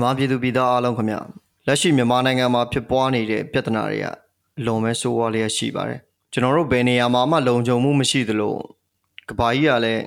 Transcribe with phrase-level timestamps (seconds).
[0.00, 1.16] မြန်မာပြည်သူပြည်သားအားလုံးခင်ဗျ
[1.66, 4.06] လက်ရှိမြန်မာနိုင်ငံမှာဖြစ်ပွားနေတဲ့ပြဿနာတွေက
[4.58, 6.00] အလွန်ပဲဆိုးဝါးလျက်ရှိပါတယ်
[6.32, 8.54] ကျွန်တော်တို့ဘယ်နေရာမှာမှလုံခြုံမှုမရှိသလို
[9.28, 10.02] ကဘာကြီးကလည်း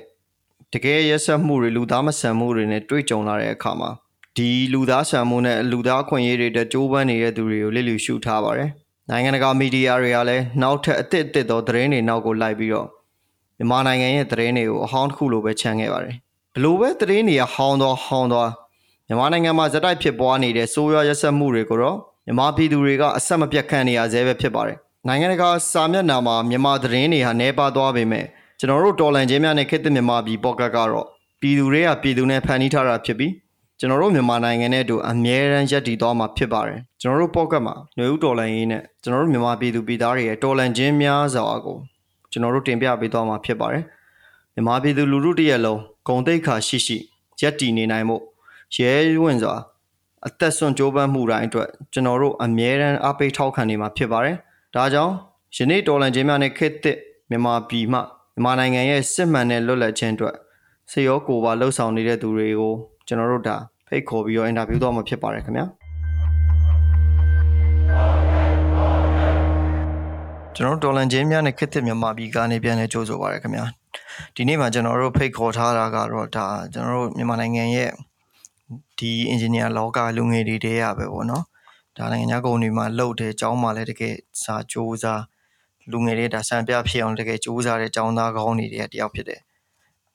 [0.72, 3.90] တကယ်ရက်ဆက်မှုတွေလူသားမဆန်မှုတွေနဲ့တွေ့ကြုံလာတဲ့အခါမှာ
[4.36, 8.70] ဒီလူသားဆန်မှုနဲ့လူသားခွင့်ရေးတွေတက်ကြိုးပမ်းနေတဲ့သူတွေကိုလစ်လျူရှုထားပါတယ်
[9.10, 12.88] နိုင်ငံတကာမီဒီယာတွေကလည်းနောက်ထပ်အသစ်အသစ်သောသတင်းတွေနောက်ကိုလိုက်ပြီးတော့
[13.58, 16.14] မြန်မာနိုင်ငံရဲ့သတင်းတွေကိုအဟောင်းတစ်ခုလိုပဲခြံခဲ့ပါတယ်
[16.54, 18.50] ဘလို့ပဲသတင်းတွေကဟောင်းသွားဟောင်းသွား
[19.08, 24.76] မြန်မာနိုင်ငံမှာဇက်တိုက်ဖြစ်ပွားနေတဲ့ဆိုးရွားရက်စက်မှုတွေကိုတော့မြန်မာပြည်သူတွေကအဆက်မပြတ်ခံနေရဆဲပဲဖြစ်ပါတယ်။
[25.08, 28.24] နိုင်ငံတကာစာမျက်နှာမှာမြန်မာသတင်းတွေဟာနှဲပါသွားပေမဲ့
[28.58, 31.06] ကျွန်တော်တို့တော်လန်ချင်းများနဲ့ခေတ်သစ်မြန်မာပြည်ပေါ့ကတ်ကတော့
[31.40, 33.32] ပြည်သူတွေကပြည်သူနဲ့ဖန်တီးထားတာဖြစ်ပြီး
[33.78, 41.76] ကျွန်တော်တို့မြန်မာနိုင်ငံနဲ့အတူအမြဲတမ်းရပ်တည်သွားမှာဖြစ်ပါတယ်။ကျွန်တော်တို့ပေါ့ကတ်မှာຫນွေဦးတော်လန်ရေးနဲ့ကျွန်တော်တို့မြန်မာပြည်သူပြည်သားတွေရဲ့တော်လန်ချင်းများစွာကို
[42.32, 43.84] ကျွန်တော်တို့တင်ပြပေးသွားမှာဖြစ်ပါတယ်။
[44.54, 46.98] မြန်မာပြည်သူလူထုတရက်လုံးဂုံတိတ်ခါရှိရှိ
[47.40, 48.16] ရပ်တည်နေနိုင်မှု
[48.74, 49.56] ရဲဝင့်စွာ
[50.26, 54.36] အသက်ဆွန့်ကြိုးပမ်းမှုတိုင်းအတွက်ကျွန်တော်တို့အမြဲတမ်းအားပေးထောက်ခံနေမှာဖြစ်ပါတယ်။
[54.74, 55.12] ဒါကြောင့်
[55.56, 56.98] ယနေ့တော်လန်ချင်းများနဲ့ခေတ်သစ်
[57.30, 60.34] မြန်မာပြည်မှမြန်မာနိုင်ငံရဲ့စစ်မှန်တဲ့လွတ်လပ်ခြင်းအတွက်
[60.90, 62.72] စေရောကိုပါလှုပ်ဆောင်နေတဲ့သူတွေကို
[63.06, 63.56] ကျွန်တော်တို့ဒါ
[63.88, 65.66] ဖိတ်ခေါ်ပြီးတော့အင်တာဗျူးတော့မှာဖြစ်ပါတယ်ခင်ဗျာ
[70.56, 73.64] ကျွန်တော်တို့တော်လန်ချင်းများနဲ့ခေတ်သစ်မြန်မာပြည်ကနေပြန်လဲကြိုးဆိုပါရခင်ဗျာ
[74.34, 77.90] ဒီနေ့မှာကျွန်တော်တို့ဖိတ်ခေါ်ထားတာကတော့ဒါကျွန်တော်တို့မြန်မာနိုင်ငံရဲ့
[78.98, 81.44] ဒီ engineer လောကလူငယ်တွေတည်းရပဲပေါ့နော်
[81.96, 85.22] ဒါနိုင်ငံခြားကုန်တွေမှာလှုပ်တယ်အကြောင်းမှလည်းတကယ်စာစူးစား
[85.90, 89.40] လူငယ်တွေဒါစံပြဖြစ်အောင်တကယ်စူးစားတဲ့ចောင်းသားကောင်းတွေတယောက်ဖြစ်တယ်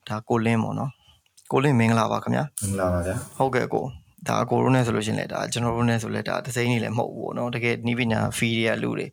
[0.08, 0.92] ဒါကိုလင်းပေါ့နော်
[1.52, 3.86] ကိုလင်းမင်္ဂလာပါခင်ဗျာမင်္ဂလာပါဗျာဟုတ်ကဲ့ကို
[4.28, 9.08] ဒါအကိုရိုးနဲ့ဆိုလို့ရှိရင်လည်းဒါကျွန်တော်တို့နဲ့ဆိုလည်းဒါသစိမ့်နေလည်းမဟုတ်ဘူးပေါ့နော်တကယ်နီးပညာဖီတွေကလူတွေ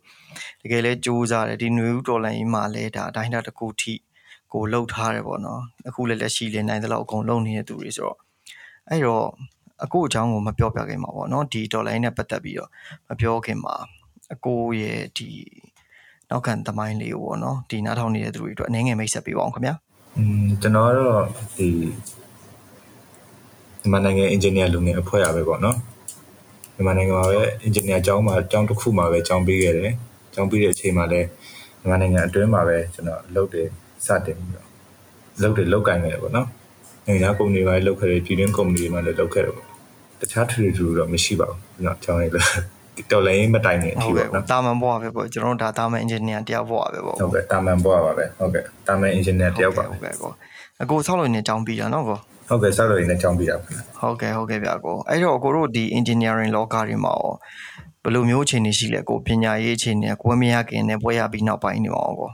[0.63, 3.95] တကယ်လဲစူးစားတယ်ဒီနွေဦးတော်လိုင်းကြီးမှာလည်းဒါအတိုင်းတာတစ်ခုထိ
[4.53, 8.19] ကိုလှုပ်ထားတယ်ပေါ့နော်အခုလည်းလက်ရှိလည်းနိုင်သလောက်အကုန်လုံနေတဲ့သူတွေဆိုတော့
[8.91, 9.27] အဲ့တော့
[9.85, 12.71] အကိုအကြောင်းကိုမပြောပြခင်ပါပေါ့နော်ဒီဒေါ်လာနဲ့ပတ်သက်ပြီးတော့
[13.09, 13.75] မပြောခင်မှာ
[14.33, 15.29] အကိုရဲ့ဒီ
[16.31, 19.75] နောက်ခံသမိုင်းလေးကိုပေါ့နော်ဒီနားထောင်နေတဲ့သူတွေအတွက်အနေငယ်မိတ်ဆက်ပေးပါအောင်ခင်ဗျာ
[20.17, 21.23] อืมကျွန်တော်ကတော့
[21.57, 21.69] ဒီ
[23.81, 25.77] မြန်မာနိုင်ငံ engineer လူငယ်အဖွဲ့ရပဲပေါ့နော်
[26.75, 29.95] မြန်မာနိုင်ငံမှာပဲ engineer အကြောင်းမှာအကြောင်းတစ်ခုမှာပဲအကြောင်းပေးခဲ့တယ်
[30.29, 31.29] အကြောင်းပေးတဲ့အချိန်မှာလည်း
[31.81, 33.69] မြန်မာနိုင်ငံအတွင်းမှာပဲကျွန်တော်လုပ်တယ်
[34.07, 34.67] စတင်ပြီးတော့
[35.43, 36.49] လုပ်တယ်လောက်ကင်ခဲ့ပေါ့နော်
[37.08, 39.68] နိုင်ငံကုမ္ပဏီတွေလောက်ခဲ့တယ်ပြည်တွင်းကုမ္ပဏီတွေမှာလည်းလောက်ခဲ့တယ်ပေါ့
[40.20, 42.32] တခြားထူထူတော့မရှိပါဘူးเนาะကျွန်တော်လည်း
[43.12, 50.32] တော်လိုင်းမတိုင်နေအထိပေါ့နော်တာမန်ဘွားပဲပေါ့ကျွန်တော်တို့ဒါတာမန် engineer တယောက်ဘွားပဲပေါ့ဟုတ်ကဲ့တာမန်ဘွားပါပဲဟုတ်ကဲ့တာမန် engineer တယောက်ပါဟုတ်ကဲ့ကို
[50.82, 52.18] အကိုဆောက်လို့နေအကြောင်းပြီးတာနော်ကို
[52.50, 57.34] ဟုတ်ကဲ့ဆောက်လို့နေအကြောင်းပြီးတာဟုတ်ကဲ့ဟုတ်ကဲ့ဗျာကိုအဲ့တော့ကိုတို့ဒီ engineering လောကတွေမှာရော
[58.04, 62.30] ဘယ်လိုမျိုးအခြေအနေရှိလဲကိုပညာရေးအခြေအနေကိုမရခင်နဲ့ပွဲရပြီးနောက်ပိုင်းနေအောင်ကို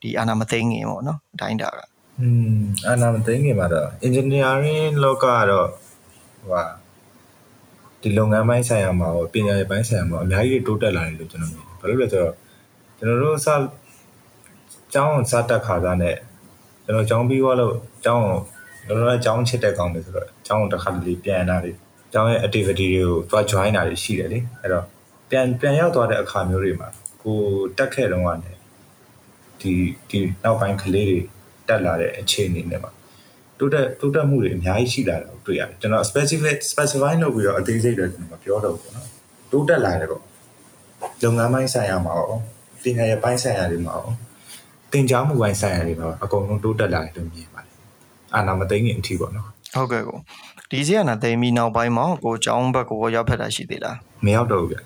[0.00, 1.78] ဒီအာနာမသိငင်ပေါ့နော်အတိုင်းတာက
[2.19, 2.57] อืม
[2.87, 5.67] အာနာမသိငင်မှာတော့ engineering လောကကတော့
[6.49, 6.65] ဟို
[8.01, 12.33] ဒီလုပ်ငန်းပိုင်းဆိုင်ရာမှာရောပညာရေးပိုင်းဆိုင်ရာမှာအများကြီးတိုးတက်လာတယ်လို့ကျွန်တော်မြင်တယ်။ဘာလို့လဲဆိုတော့
[12.97, 13.47] ကျွန်တော်တို့စ
[14.93, 16.15] ကျောင်းစတက်ခါသားနဲ့
[16.85, 17.75] ကျွန်တော်ကျောင်းပြီးသွားလို့
[18.05, 18.23] ကျောင်း
[18.87, 21.75] တော်တော်ကျောင်းချစ်တဲ့ကောင်တွေဆိုတော့ကျောင်းတစ်ခါတလေပြန်လာတယ်
[22.13, 24.85] ကျောင်းရဲ့ activity တွေကိုတွား join တာတွေရှိတယ်လေအဲ့တော့
[25.29, 26.89] ပြန်ပြန်ရောက်သွားတဲ့အခါမျိုးတွေမှာ
[27.23, 27.39] ကို
[27.77, 28.51] တက်ခဲ့တော့ကနေ
[29.61, 29.73] ဒီ
[30.09, 31.19] ဒီနောက်ပိုင်းကလေးတွေ
[31.67, 32.91] တက်လာတဲ့အခြေအနေတွေမှာ
[33.59, 39.07] တိုးတက်တိုးတက်မှုတွေအများကြီးရှိလာတာကိုတွေ့ရတယ်ကျွန်တော် specific specify လုပ်ပြီးတော့အသေးစိတ်တော့ကျွန်တော်မပြောတော့ဘူးပေါ့နော်
[39.51, 40.21] တိုးတက်လာတယ်ပေါ့
[41.23, 42.31] လုပ်ငန်းပိုင်းဆိုင်ရာမှာရော
[42.83, 44.07] ပညာရေးပိုင်းဆိုင်ရာတွေမှာရော
[44.91, 47.75] တင်ကြားမှုပိုင်းဆိုင်ရာတွေမှာအကုန်လုံးတိုးတက်လာတယ်လို့မြင်ပါတယ်
[48.35, 49.45] အာနာမသိငင်အထီးပေါ့နော်
[49.75, 50.17] ဟုတ်ကဲ့ကို
[50.69, 54.77] ဒီစီကနာသိမီနောက်ပိုင်းမှာကိုចောင်းဘက်ကိုရောက်ဖက်တာရှိသေးလားမရောက်တော့ဘူးဗျ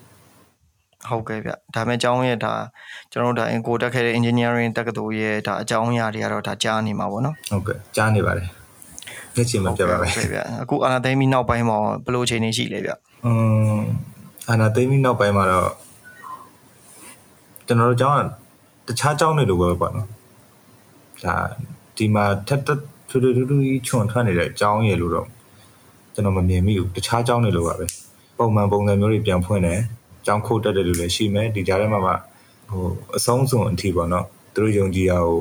[1.09, 2.53] ဟုတ်ကဲ့ဗျဒါပေမဲ့ကျောင်းရဲ့ဒါ
[3.11, 8.47] ကျွန်တော်တို့ဒါအင်ကိုတက်ခဲ့တဲ့ engineering တက္ကသိုလ်ရဲ့ဒါအကြောင်းအရာတွေကတော့ဒါကြားနေမှာပေါ့နော်ဟုတ်ကဲ့ကြားနေပါတယ်
[9.35, 12.91] လက်ချင်မပြပါပဲဗျအခုအာနာသိမီနောက်ပိုင်းမှာဘယ်လိုအခြေအနေရှိလဲဗျ
[13.25, 13.31] อื
[13.77, 13.79] ม
[14.49, 15.71] အာနာသိမီနောက်ပိုင်းမှာတော့
[17.67, 18.17] ကျွန်တော်တို့ကျောင်း
[18.87, 20.07] ကတခြားကျောင်းတွေလိုပဲပေါ့နော်
[21.23, 21.35] ဒါ
[21.97, 22.73] ဒီမှာထက်ထူ
[23.09, 25.27] ထူထူထူကြီးခြုံထွက်နေတဲ့အကြောင်းရည်လို့တော့
[26.13, 27.85] ကျွန်တော်မမြင်မိဘူးတခြားကျောင်းတွေလိုပါပဲ
[28.37, 29.79] ပုံမှန်ပုံစံမျိုးတွေပြန်ဖွင့်တယ်
[30.27, 32.13] ကျောင်းခိုးတက်တဲ့လူလည်းရှိမယ်ဒီကြားထဲမှာမှ
[32.69, 32.85] ဟို
[33.17, 35.37] အဆုံးစွန်အထိပေါ့နော်သူတို့ယုံကြည်ရကို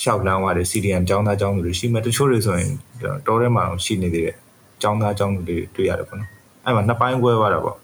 [0.00, 2.72] ရှောက်လန်းသွားတယ် CDM ကျောင်းသားကျောင်းသူတွေရှိမယ်တချို့တွေဆိုရင်
[3.26, 4.36] တောထဲမှာရှိနေသေးတယ်
[4.82, 6.30] ကျောင်းသားကျောင်းသူတွေတွေ့ရတယ်ပေါ့နော်
[6.64, 7.76] အဲ့မှာနှစ်ပိုင်းကွဲသွားတာပေါ့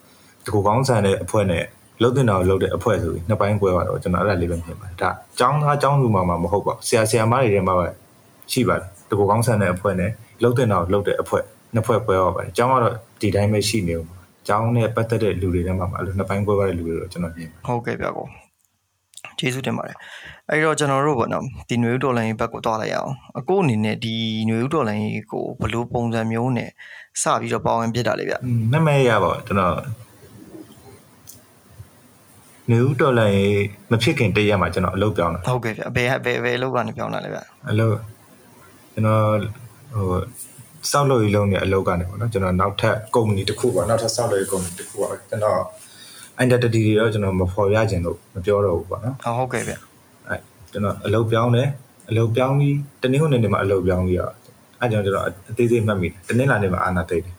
[0.44, 1.64] ဒီကိုကောင်းဆန်တဲ့အဖွဲ့နဲ့
[2.02, 7.87] လှုပ်တင်တာကိုလှုပ်တဲ့အဖွဲ့ဆိုပြီးနှစ်ပိုင်းကွဲသွားတော့ကျွန်တော်အဲ့ဒါလေးပဲမြင်ပါတယ်ဒါကျောင်းသားကျောင်းသူမှမဟုတ်ပါဘူးဆရာဆရာမတွေထဲမှာပဲ
[8.52, 10.11] ရှိပါတယ်ဒီကိုကောင်းဆန်တဲ့အဖွဲ့နဲ့
[10.43, 11.43] လှုပ်တင်တာကိုလှုပ်တဲ့အဖွဲ့
[11.75, 14.05] နှစ်ဖွဲ့ကွဲသွားပါတယ်ကျောင်းကတော့ဒီတိုင်းပဲရှိနေဦး
[14.49, 18.26] ကျောင်းနဲ့ပတ်သက်တဲ့လူတွေထဲမှာအဲ့လိုနှစ်ပိုင်းကွဲသွားတဲ့လူတွေတော့ကျွန်တော်မြင်ပါဟုတ်ကဲ့ဗျာကော
[19.38, 19.96] ကျေးဇူးတင်ပါတယ်
[20.50, 24.14] အဲ့တော့ကျွန်တော်တို့ပေါ့နော်ဒီနွေဦးဒေါ်လာရေးဘက်ကိုတွားလိုက်အောင်အခုအနေနဲ့ဒီ
[24.49, 26.70] နွေဦးဒေါ်လာရေးကိုဘယ်လိုပုံစံမျိုးနဲ့
[27.23, 28.35] စပြီးတော့ပါဝင်ဖြစ်တာလဲဗျ
[28.73, 29.75] နမရပါကျွန်တော်
[32.70, 33.43] နေဦးတော်လိုင်း
[33.90, 37.40] မဖြစ်ခင်တရက်မှာကျွန်တော်အလုပ်ပြောင်းတာဟုတ်ကဲ့ဗျဘယ်ဘယ်ဘယ်လောက်ကနေပြောင်းလာလဲဗျ
[37.70, 37.97] အလုပ်
[38.93, 39.23] ကျွန်တော်
[39.94, 40.08] ဟို
[40.91, 45.61] စောက်လို့ရလုံးနေအလုပ်ကနေပေါ့နော်ကျွန်တော်နောက်ထပ်ကုမ္ပဏီတစ်ခုပေါ့နောက်ထပ်စောက်လို့ရကုမ္ပဏီတစ်ခုပေါ့ကျွန်တော်
[46.45, 49.75] identity တွေတော့ကျွန်တော်မဖော်ရခြင်းလို့မပြောတော့ဘူးပေါ့နော်ဟုတ်ကဲ့ဗျ
[50.29, 50.37] အဲ
[50.73, 51.69] ကျွန်တော်အလုပ်ပြောင်းတယ်
[52.11, 54.33] အလုပ်ပြောင်းပြီးတနင်္ဂနွေနေ့မှာအလုပ်ပြောင်းပြီးတော့
[54.81, 57.35] အဲကျွန်တော်ကျွန်တော်အသေးစိတ်မှတ်မိတယ်တနင်္လာနေ့မှာအာနာသိတယ်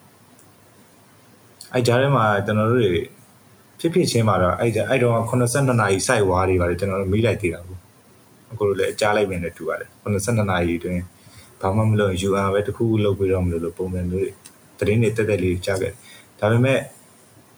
[1.74, 3.04] အဲကြားထဲမှာကျွန်တော်တို့တွေ
[3.80, 7.80] ဖြစ်ဖြစ်ချင်းမှာတော့အဲအဲတော့82နာရီစိုက်ဝါးတွေပါတယ်ကျွန်တော်တို့မိလိုက်သေးတာဘူး
[8.52, 11.02] အခုလည်းအကြားလိုက်မယ်နဲ့တူပါတယ်82နာရီအတွင်း
[11.62, 14.32] ဘာမှမလုပ် UR ပဲတခုခုလုပ်ပြီးတော့မလို့လို့ပုံစံမျိုးတွေ
[14.80, 15.92] တရင်တွေတက်တက်လေးကြားခဲ့
[16.40, 16.80] ဒါပေမဲ့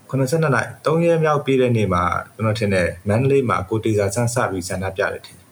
[0.09, 2.03] 82နာရီ3ရက်မြောက်ပြည့်တဲ့နေ့မှာ
[2.35, 5.47] ကျွန်တော်ထင်တယ်မန္တလေးမှာကိုတေစာဆန်းစပြီးဆန္ဒပြတယ်ထင်တယ်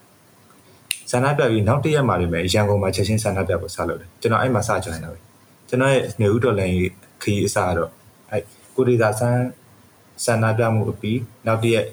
[1.12, 5.19] ဆန္ဒပြပြီးနောက်တစ်ရက်မှာလည်းရန်ကုန်မှာချက်ချင်းဆန္ဒပြဖို့စလုပ်တယ်ကျွန်တော်အဲ့မှာစကြိုင်တာပဲ
[5.69, 6.75] ကျွန်တော်ရဲ့နေဦးတော်လိုင်း
[7.24, 7.91] ခရီးအစားတော့
[8.31, 8.44] အဲ့
[8.75, 9.44] ကိုတေစာဆန်း
[10.25, 11.86] ဆန္ဒပြမှုအပြီးနောက်တစ်ရက်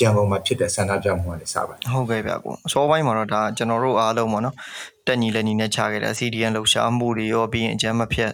[0.00, 4.56] ရန်ကုန်မှာဖြစ်တဲ့ဆန္ဒပြမှုကနေစပါဟုတ်ကဲ့ဗျကိုအစောပိုင်းမှာတော့ဒါကျွန်တော်တို့အားလုံးပေါ့နော်
[5.06, 8.32] တက်ညီလက်ညီနဲ့ခြားခဲ့တဲ့ CDN လှူရှားမှုတွေရောပြီးရင်အကြမ်းမဖြတ်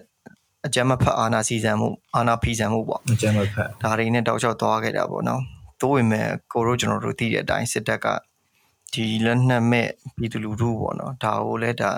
[0.66, 5.42] အကြမ်းမဖက်အာနာစီစံမှုအာနာဖီစံမှုပေါ့အကျမ်းမဖက်ဒါတွေနဲ့တောက်လျှောက်သွားခဲ့တာပေါ့နော်
[5.80, 8.06] သို့ပေမဲ့ကိုတို့ကျွန်တော်တို့သိတဲ့အတိုင်းစစ်တပ်က
[8.92, 11.90] ဒီလက်နက်မဲ့ပြည်သူလူထုပေါ့နော်ဒါကိုလည်းဒါ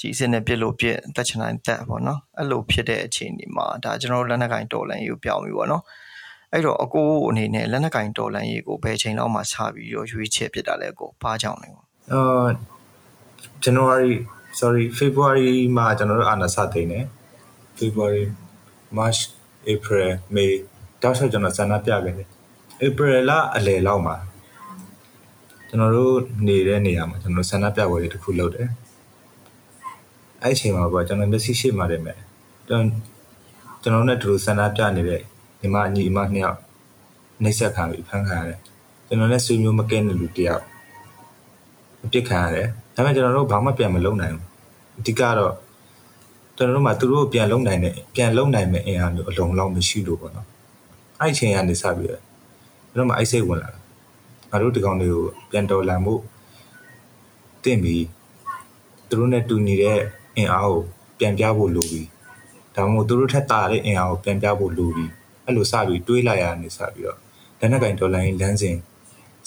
[0.00, 5.82] ကြီးစစ်နဲ့ပြစ်လို့ပြစ်တက်ချင်တိုင်းတက်ပေါ့နော်အဲ့လိုဖြစ်တဲ့အခြေအနေမှာဒါကျွန်တော်တို့လက်နက်ကင်တော်လန်ရေးကိုပြောင်းပြီပေါ့နော်
[6.52, 12.48] အဲ့တော့အကိုအနေနဲ့လက်နက်ကင်တော်လန်ရေးကိုဘယ်ချိန်လောက်မှစပြီးတော့ရွေးချယ်ဖြစ်တာလဲကိုဘာကြောင့်လဲပေါ့အာ
[13.64, 14.14] January
[14.60, 17.00] sorry February မှာကျွန်တော်တို့အာနာစသိနေ
[17.78, 18.24] February
[18.98, 19.20] March
[19.72, 20.50] April May
[21.02, 22.28] တောက်လျှောက်ကျွန်တော်ဆန္ဒပြခဲ့တယ်
[22.86, 24.16] April လအလယ်လောက်မှာ
[25.68, 26.16] ကျွန်တော်တို့
[26.46, 28.68] နေတဲ့နေရာမှာကျွန်တော်ဆန္ဒပြပွဲတွေတစ်ခုလုပ်တယ်
[30.42, 32.18] အဲ့အချိန်မှာပေါ့ကျွန်တော်မျက်စိရှိမှတယ်မဲ့
[32.68, 32.84] ကျွန်
[33.82, 35.22] ကျွန်တော်နဲ့တူဆန္ဒပြနေတဲ့
[35.60, 36.58] ညီမညီအမနှစ်ယောက်
[37.42, 38.58] နှိပ်စက်ခံပြီးဖမ်းခံရတယ်
[39.06, 40.64] ကျွန်တော်နဲ့ဆွေမျိုးမကဲတဲ့လူတစ်ယောက်
[42.04, 44.44] အပြစ်ခံရတယ်ဒါပေမဲ့ကျွန်တော်တို့ဘာမှပြန်မလုပ်နိုင်ဘူး
[45.00, 45.54] အဓိကတော့
[46.56, 50.46] ကျွန်တော်တို့မှသူတို့ပြန်လုပ်နိုင်တဲ့ပြန်လုပ်နိုင်မဲ့အင်အားမျိုးအလုံးလောက်မရှိလို့ပေါ့နော်
[51.20, 52.22] အဲ့အချိန်ကနေစပြီးတော့
[52.94, 53.80] ကျွန်တော်မှအိုက်စိတ်ဝင်လာတာ
[54.50, 56.14] ငါတို့ဒီကောင်တွေကိုပြန်တော်လာမှု
[57.64, 58.04] တင့်ပြီး
[59.08, 59.98] သူတို့နဲ့တူညီတဲ့
[60.36, 60.82] အင်အားကို
[61.18, 62.08] ပြန်ပြဖို့လိုပြီး
[62.74, 65.10] ဒါမှမဟုတ်သူတို့ထက်တာတဲ့အင်အားကိုပြန်ပြဖို့လိုပြီး
[65.47, 67.19] အဲ့လိုစပြီးတွေးလိုက်ရနေစပြီးတော့
[67.59, 68.77] လက်နက်ကင်ဒေါ်လာရင်းလမ်းစဉ်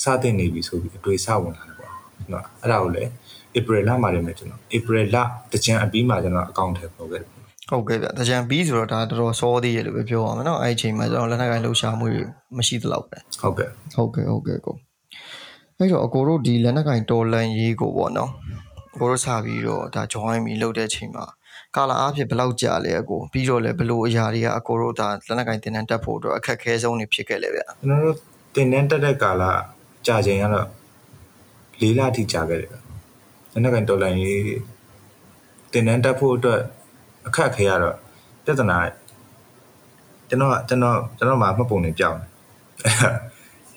[0.03, 3.11] စတင်နေပြီဆိုပြီးအတွေးစဝင်လာတယ်ပေါ့ကျွန်တော်အဲ့ဒါကိုလည်း
[3.57, 5.17] April လမှာလည်းမယ်ကျွန်တော် April လ
[5.53, 7.31] တကြံအပြီးမှာကျွန်တော်အကောင့်ထဲပို့ခဲ့တယ်
[7.71, 12.23] ဟုတ်ကဲ့ဗျတကြံပြီးဆိုတော့ဒါတော်တော်စောသေးရလို့ပဲပြောရမှာเนาะအဲ့ဒီအချိန်မှာကျွန်တော်လက်နက်ကင်လှူရှားမှုတွေ
[12.57, 14.77] မရှိသလောက်ပဲ ဟုတ်ကဲ့ ဟုတ်ကဲ့ဟုတ်ကဲ့ကို
[15.79, 18.31] အဲ့တော့အကိုတို့ဒီလက်နက်ကင်တော်လန်ရေးကိုပေါ့နော်
[18.95, 21.25] အကိုတို့စပြီးတော့ဒါ join ပြီးလုပ်တဲ့အချိန်မှာ
[21.76, 28.16] ကာလာအားဖြင့်ဘယ်လောက်ကြာလဲအကိုပြီးတော့လည်းဘယ်လိုအရာတွေကအကိုတို့ဒါလက်နက်ကင်တင်တန်းတက်ဖို့အတွက်အခက်အခဲဆုံးတွေဖြစ်ခဲ့လဲဗျကျွန်တော်တို့
[28.56, 29.44] တင်တန်းတက်တဲ့ကာလ
[30.08, 30.68] ကြာချိန်ကတော့
[31.82, 32.76] ၄လအထိကြာခဲ့တယ်ဗျ
[33.52, 34.46] လက်နက်ကင်ဒေါ်လာရင်း
[35.72, 36.62] တင်တန်းတက်ဖို့အတွက်
[37.28, 37.96] အခက်အခဲရတော့
[38.46, 38.78] ပြဿနာ
[40.30, 42.30] ကျွန်တော်ကကျွန်တော်ကျွန်တော်မှမှတ်ပုံနေပြောင်းတယ်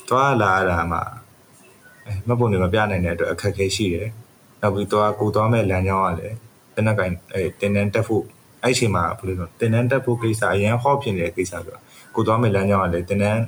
[0.08, 0.98] သွားလာတာမှ
[2.06, 4.08] အဲမှတ်ပုံနေမပြနိုင်တဲ့အတွက်အခက်အခဲရှိတယ်
[4.60, 6.36] နောက်ပြီးသွားကိုသွားမဲ့လမ်းကြောင်းကလည်း
[6.76, 8.24] တနက်ကင်အဲတင်တန်းတက်ဖို့
[8.62, 11.80] အဲ့အချိန်မှာဘယ်လိုလဲတင်တန်းတက်ဖို့ကိစ္စအရင်ဟော့ဖြစ်နေတဲ့ကိစ္စဆိုတော့
[12.14, 13.42] ကိုသွားမဲ့လမ်းကြောင်းကလည်းတင်တန်း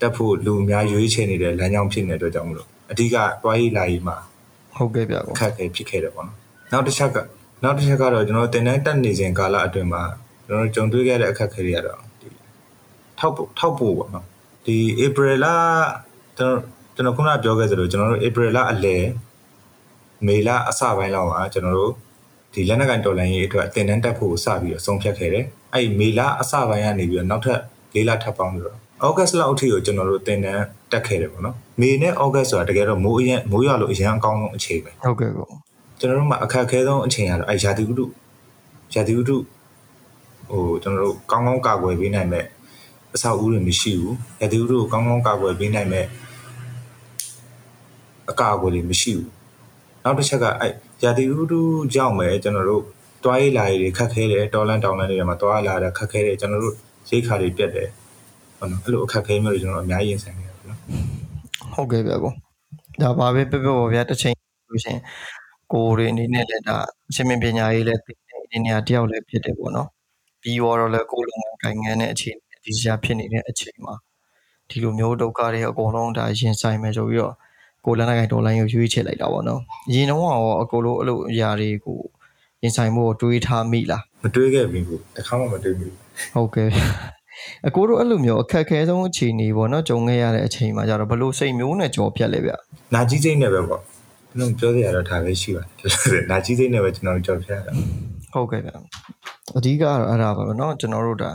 [0.00, 4.16] တက်ဖို့လူအများရွေးချယ်နေတဲ့လမ်းကြောင်းဖြစ်နေတဲ့အတွက်ကြောင့်မလို့အဓိကတွားရေးလာရေးမှာ
[4.76, 6.36] ဟုတ်ကဲ့ဗျကိုအခက်အခဲဖြစ်ခဲ့တယ်ပေါ့နော်
[6.72, 7.18] နောက်တစ်ချက်က
[7.62, 10.02] နောက်တစ်ချက်ကတော့ကျွန်တော်တင်တန်းတက်နေစဉ်ကာလအတွင်းမှာ
[10.46, 12.28] ကျွန်တော်ကြုံတွေ့ခဲ့တဲ့အခက်အခဲတွေကတော့ဒီ
[13.18, 14.26] ထောက်ဖို့ထောက်ဖို့ပေါ့နော်
[14.66, 15.46] ဒီ April လ
[16.38, 16.58] ကျွန်တော်
[16.94, 19.04] ကျွန်တော်ခုနကပြောခဲ့သလိုကျွန်တော်တို့ April လအလယ်
[20.26, 21.92] မေလအစပိုင်းလောက်မှာကျွန်တော်တို့
[22.56, 27.60] ဒီလက်နက်ကန်တော်လိုင်းရေးအတွက်တင်တန်းတက်ဖို့စပြီးတော့ဆုံးဖြတ်ခဲ့တယ်အဲ့ဒီမေလအစပိုင်းကနေပြီးတော့နောက်ထပ်
[27.94, 35.48] ၄လထပ်ပေါင်းပြီးတော့ August လောက်အထိကိုကျွန်တော်တို့တင်တန်းတက်ခဲ့တယ်ပေါ့နော်မေနဲ့ August ဆိုတာတကယ်တော့မိုးအရင်မိုးရွာလို့အရင်အကောင်းဆုံးအချိန်ပဲဟုတ်ကဲ့ကို
[35.98, 38.04] ကျွန်တော်တို့မှာအခက်အခဲဆုံးအချိန်ကတော့အဲရာသီဥတု
[38.94, 39.36] ရာသီဥတု
[40.50, 42.44] ဟိုကျွန်တော်တို့ကောင်းကောင်းကာကွယ်ပေးနိုင်မဲ့
[43.14, 46.06] အဆောက်အဦတွေမရှိဘူးရာသီဥတုကိုကောင်းကောင်းကာကွယ်ပေးနိုင်မဲ့
[48.30, 49.30] အကာအကွယ်တွေမရှိဘူး
[50.04, 50.68] နောက်တစ်ချက်ကအဲ
[51.04, 51.60] ရာသီဥတု
[51.94, 52.82] ကြောင့်ပဲကျွန်တော်တို့
[53.24, 56.74] တွားရေးလာရေးတွေခက်ခဲတယ်တော်လန်တောင်လန်တွေမှာတွားလာတာခက်ခဲတယ်ကျွန်တော်တို့
[57.08, 57.88] ရိတ်ခါတွေပြတ်တယ်
[58.58, 60.78] ဟုတ်နော်အဲ့လိုအခက်အခဲမျိုးတွေကျွန်တော်အများကြီးရင်ဆိုင်နေရတယ်နော်
[61.74, 62.32] ဟုတ်ကဲ့ဗျကို
[63.02, 64.34] ဒါပါပဲပြပြပါဗျာတစ်ချိန်
[64.70, 65.00] လို့ရှရင်
[65.72, 66.76] ကိုယ်တွေအနေနဲ့လည်းဒါ
[67.08, 69.88] အချင်းမင်းပညာရေးလည်းသိတဲ့အနေနဲ့တယောက်လည်းဖြစ်တယ်ပေါ့နော်
[70.42, 73.94] ပြီးတော့လည်းကိုယ်လုံးကိုင်ငန်းတဲ့အခြေအနေဒီရှာဖြစ်နေတဲ့အချိန်မှာ
[74.70, 77.34] ဒီလိုမျိုးဒုက္ခတွေအကုန်လုံးဒါရင်ဆိုင်မယ်ဆိုပြီးတော့
[77.86, 81.98] ကိုလက်နက်ကိုင်တော်လိုင်းကိုရွေးချယ်လိုက်တာပေါ့နော်အရင်တော့ရောအကိုလိုအဲ့လိုအရာတွေကို
[82.62, 85.92] ရင်ဆိုင်မှုကိုတွေးထားမိလားမတွေးခဲ့ဘူးကိုတစ်ခါမှမတွေးဘူး
[86.34, 86.68] ဟုတ်ကဲ့
[87.66, 92.52] အကိုတို့အဲ့လိုမျိုးအခက်အခဲဆုံးအခြေအနေပေါ့နော်ကြုံခဲ့ရတဲ့အချိန်မှာကျတော့ဘလို့စိတ်မျိုးနဲ့ကြော်ဖြတ်လဲဗျ။
[92.94, 93.80] နာကြီးစိတ်နဲ့ပဲပေါ့။
[94.30, 97.72] ကျွန်တော်ပြောရတော့ဒါပဲရှိပါတယ်။နာကြီးစိတ်နဲ့ပဲကျွန်တော်ကြော်ဖြတ်ရတာ။
[98.32, 98.70] ဟုတ်ကဲ့ဗျ။
[99.56, 101.30] အဓိကတော့အဲ့ဒါပါပဲနော်ကျွန်တော်တို့ဒါ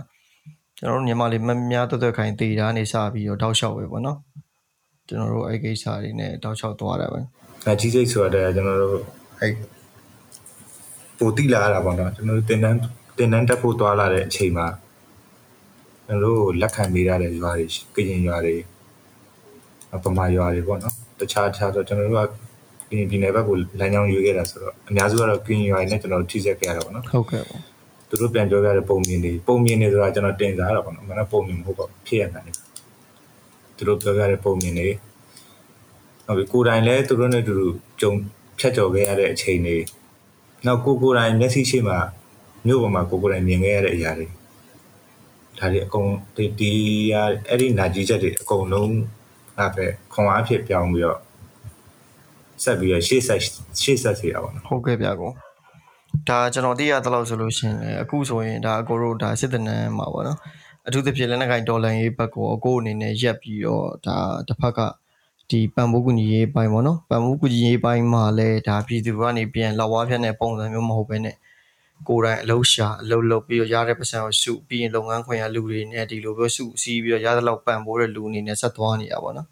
[0.77, 4.17] ကျွန်တော်တို့ညီမလေးမများတွတ်တွတ်ခိုင်တည်တာနေစပြီးတော့တောက်လျှောက်ပဲပေါ့နော်
[5.12, 7.20] ကျွန်တော်တို့အဲ့ကိစ္စတွေနဲ့တောက်လျှောက်သွားတာပဲ
[7.65, 8.98] နာကြီးစိတ်ဆိုတော့ကျွန်တော်တို့
[9.39, 9.53] အဲ့
[11.18, 12.77] ပိုတိလာရတာပေါ့နော်ကျွန်တော်တို့တင်တန်း
[13.18, 14.68] တင်တန်းတက်ဖို့သွားလာတဲ့အချိန်မှာ
[16.06, 17.65] ကျွန်တော်တို့လက်ခံပေးရတဲ့ရွာတွေ
[17.96, 18.56] ကရင်ရွာတွေ
[20.03, 22.30] ပမာရွာတွေပေါ့နော်တခြားတခြားတော့ကျွန်တော်တို့က
[22.89, 27.62] ကရင်ပြည်နယ်ဘက်ကိုလမ်းကြောင်းရွေးခဲ့တာဆိုတော့အများစုကတော့ကရင်ရွာတွေနဲ့ကျွန်တော်တို့ထိစက်ခဲ့ရတာပေါ့နော်ဟုတ်ကဲ့ပေါ့
[28.10, 32.51] သူတို့ပြန်ပြောပြတဲ့ပုံမြင်တွေပုံမြင်တွေဆိုတာကျွန်တော်တင်စားတာပေါ့နော်မနက်ပုံမြင်မဟုတ်ပါဘူးဖြစ်ရတာနေ
[33.81, 34.89] သူတို့ပြောပြတဲ့ပုံမြင်တွေ
[36.25, 37.67] ဟုတ်ပြီကိုယ်တိုင်လည်းသူတို့နဲ့အတူတူ
[38.01, 38.13] ကြုံ
[38.59, 39.77] ဖြတ်ကျော်ခဲ့ရတဲ့အချိန်တွေ
[40.65, 41.95] နောက်ကိုကိုယ်တိုင်မျက်စိရှိမှ
[42.67, 44.27] မြို့ပေါ်မှာကိုကိုယ်တိုင်မြင်ခဲ့ရတဲ့အရာတွေ
[45.57, 46.71] ဒါတွေအကုန်ဒီဒီ
[47.11, 47.13] ရ
[47.50, 48.93] အဲ့ဒီနာကြီးချက်တွေအကုန်လုံး
[49.57, 51.19] အဲ့ပဲခွန်အားဖြစ်ပြောင်းပြီးတော့
[52.63, 53.39] ဆက်ပြီးတော့ရှေ့ဆက်
[53.81, 55.31] ရှေ့ဆက်စီတာပေါ့နော်ဟုတ်ကဲ့ဗျကို
[56.29, 60.39] ဒါကျွန်တော်သိရသလောက်ဆိုလို့ရှိရင်လည်းအခုဆိုရင်ဒါအကိုတို့ဒါစစ်တနန်းမှာပေါ့နော်
[60.88, 64.79] အထူးသဖြင့်လက်နက်ကင်ဒေါ်လာရေးဘက်ကိုအကိုအနေနဲ့ရက်ပြီးတော့ဒါတစ်ဖက်က
[65.50, 71.35] ဒီပံပိုးကူညီရေးပိုင်းပေါ့နော်ပံပိုးကူညီရေးပိုင်းမှာလည်းဒါပြည်သူကနေပြန်လောက်ဝါးဖြတ်တဲ့ပုံစံမျိုးမဟုတ်ဘဲနဲ့
[72.07, 79.47] ကိုယ်တိုင်အလုပ်ရှာအလုပ်လုပ်ပြီးတော့ရတဲ့ပတ်စံကိုစုပြီးရင်လုပ်ငန်းခွင်ရလူတွေနဲ့ဒီလိုမျိုးစုစည်းပြီးတော့ရတဲ့လောက်ပံပိုးတဲ့လူအနေနဲ့ဆက်သွားနေတာပေါ့နော်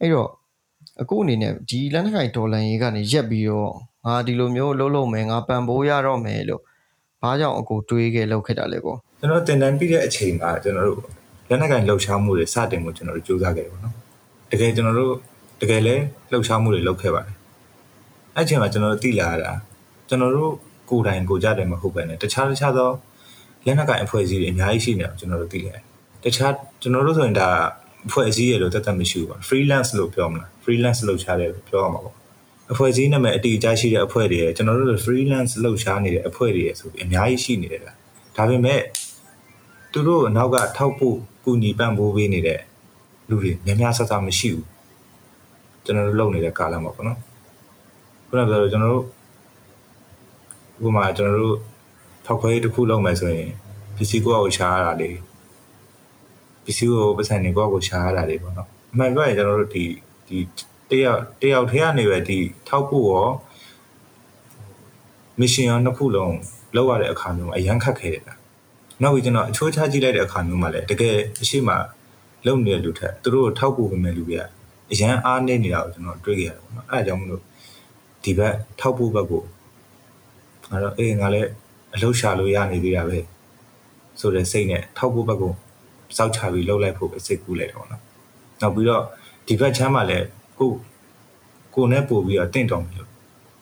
[0.00, 0.30] အဲ့တော့
[1.02, 3.72] အခုအနေနဲ့ဒီလက်နက်ကင်ဒေါ်လာရေးကနေရက်ပြီးတော့
[4.06, 6.62] ငါဒီလိုမျိုးလှုပ်လှုပ်မယ်ငါပံပိုးရတော့မယ်လို့
[7.22, 11.00] ဘာကြောင့်အကိုတွေးခဲ့လှုပ်ခဲ့တာလဲကို ကျွန်တော်တင်တန်းပြီးတဲ့အချိန်မှာကျွန်တော်တို့
[11.48, 13.94] လက်နက်ကင်လှုပ်ရှားမှုတွေစတင်မှုကျွန်တော်တို့စူးစမ်းခဲ့တယ်ပေါ့နော်
[14.50, 15.14] တကယ်ကျွန်တော်တို့
[15.60, 15.96] တကယ်လဲ
[16.30, 17.36] လှုပ်ရှားမှုတွေလုပ်ခဲ့ပါတယ်
[18.34, 19.52] အဲ့အချိန်မှာကျွန်တော်တို့သိလာရတာ
[20.08, 20.52] ကျွန်တော်တို့
[20.90, 22.90] ကိုယ်တိုင်ကိုကြတယ်မဟုတ်ပဲねတခြားတခြားသော
[23.64, 25.80] လက်နက်ကင်အဖွဲ့အစည်းတွေအများကြီးရှိနေအောင်ကျွန်တော်တို့သိရတယ်
[26.24, 26.52] တခြား
[26.82, 27.48] ကျွန်တော်တို့ဆိုရင်ဒါ
[28.08, 32.16] အဖွဲ့အစည်းရလို့တတ်တတ်မရှိဘူးပေါ့ freelance လို့ပြောမလား freelance လုပ်ရှားတယ်လို့ပြောရမှာပေါ့
[32.72, 37.88] အဖွဲ့အစည်းနာမည်အတီးအကျရှိတဲ့အဖွဲ့တွေရယ်ကျွန်တော်တို့ freelance လုပ်ရှားနေတဲ့အဖွဲ့တွေရယ်ဆိုပြီးအများကြီးရှိနေတယ်ဗျ
[38.36, 38.80] ဒါပေမဲ့
[39.96, 42.60] သူတို့အနောက်ကထောက်ဖို့ကူညီပံ့ပိုးပေးနေတဲ့
[43.28, 44.64] လူတွေများများဆဆမရှိဘူး
[45.84, 47.18] ကျွန်တော်တို့လုပ်နေတဲ့ကာလမှာပေါ့နော်
[48.28, 49.04] ခုနကပြောလို့ကျွန်တော်တို့
[50.86, 51.56] ဥပမာကျွန်တော်တို့
[52.26, 53.50] ဖောက်ခွဲရေးတစ်ခုလုပ်မယ်ဆိုရင်
[53.96, 55.10] ပစ္စည်းကိုယ့်အကိုရှားရတာလေ
[56.64, 59.84] ပစ္စည်းကိုပတ်စံနေကိုယ့်အကိုရှားရတာလေပေါ့နော်အမှန်ပြောရင်ကျွန်တော်တို့ဒီ
[60.28, 60.38] ဒီ
[60.90, 63.28] တယောက်တယောက်ထဲကနေပဲဒီထောက်ဖို့ရော
[65.40, 66.34] မစ်ရှင်ရောနှစ်ခုလုံး
[66.76, 68.43] လောက်ရတဲ့အခါမျိုးမှာအရန်ခက်ခဲတယ်ဗျ
[69.04, 71.70] နောက်ပြီးကျွန်တော်အချိုးချကြည့်လိုက်တဲ့အခါမျိုးမှာလည်းတကယ်အရှိမ
[72.46, 74.42] လုံနေတဲ့လူထက်သူတို့ကိုထောက်ပို့ပေးမဲ့လူတွေက
[74.92, 77.40] အရန်အားနေနေတာကိုကျွန်တော်တွေ့ခဲ့ရတယ်ပေါ့နော်အဲအကြောင်းမလို့
[78.24, 79.42] ဒီဘက်ထောက်ပို့ဘက်ကို
[80.70, 81.48] ငါတော့အေးငါလည်း
[81.94, 83.18] အလုပ်ရှာလို့ရနေသေးတာပဲ
[84.20, 85.52] ဆိုတဲ့စိတ်နဲ့ထောက်ပို့ဘက်ကို
[86.16, 88.02] စောက်ချပြီးလှုပ်လိုက်ဖို့ပဲစိတ်ကူးလိုက်တယ်ပေါ့နော်
[88.60, 89.02] နောက်ပြီးတော့
[89.46, 90.26] ဒီဘက်ချမ်းမှာလည်း
[90.58, 90.70] ကို
[91.74, 93.10] ကိုနဲ့ပို့ပြီးတော့တင့်တော်ပြီလို့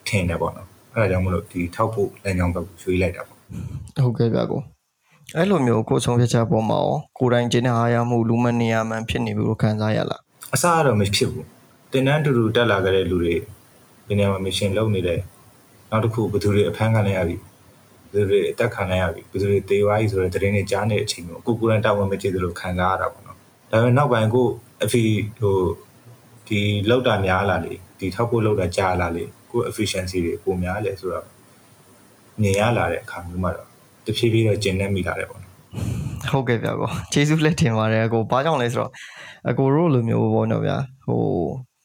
[0.09, 3.39] ထင်တယ်ပေါ့နော်အဲအကြောင်းမလို့ဒီထောက်ပို့လမ်းကြောင်းဘက်ကိုရွှေ့လိုက်တာပေါ့
[4.05, 4.61] ဟုတ်ကဲ့ဗျကို
[5.37, 10.21] အဲ့လိုမျိုးကိုဆုံးဖြတ်ချက်ပေါ်မှာရောကိုယ်တိုင်ကျင်းတဲ့အားရမှုလူမနေရမှန်ဖြစ်နေပြီလို့ခံစားရလား
[10.55, 11.47] အစားကတော့မဖြစ်ဘူး
[11.93, 13.35] တင်တန်းတူတူတက်လာကြတဲ့လူတွေ
[14.07, 15.21] ဒီနေရာမှာမရှင်လုပ်နေတယ်
[15.91, 17.37] နောက်တစ်ခုဘယ်သူတွေအဖမ်းခံရပြီ
[18.13, 23.37] ဘယ်သူတွေအသက်ခံရပြီဘယ်သူတွေတေဝါကြီးဆိုတဲ့သတင်းတွေကြားနေတဲ့အချိန်မျိုးကိုကိုရန်တာဝန်မကျေသလိုခံစားရတာပေါ့နော်
[23.71, 24.47] ဒါပေမဲ့နောက်ပိုင်းကို
[24.85, 25.03] အဖီ
[25.41, 25.57] ဟို
[26.49, 26.61] ဒီ
[26.91, 31.27] လောက်တာများလာလေဒီထောက်ဖို့လောက်တာကြားလာလေကို efficiency တွေပုံများလေဆိုတော့
[32.41, 33.72] မြင်ရလာတဲ့အခါမျိုးမှာတော့
[34.07, 35.53] တဖြည်းဖြည်းတော့ကျင်နေမိလာတယ်ပေါ့နော်
[36.31, 38.91] ဟုတ်ကဲ့ဗျကိုကျေးဇူးလက်တင်ပါတယ်အကိုဘာကြောင့်လဲဆိုတော့
[39.51, 41.23] အကိုတို့လိုမျိုးပေါ့နော်ဗျာဟို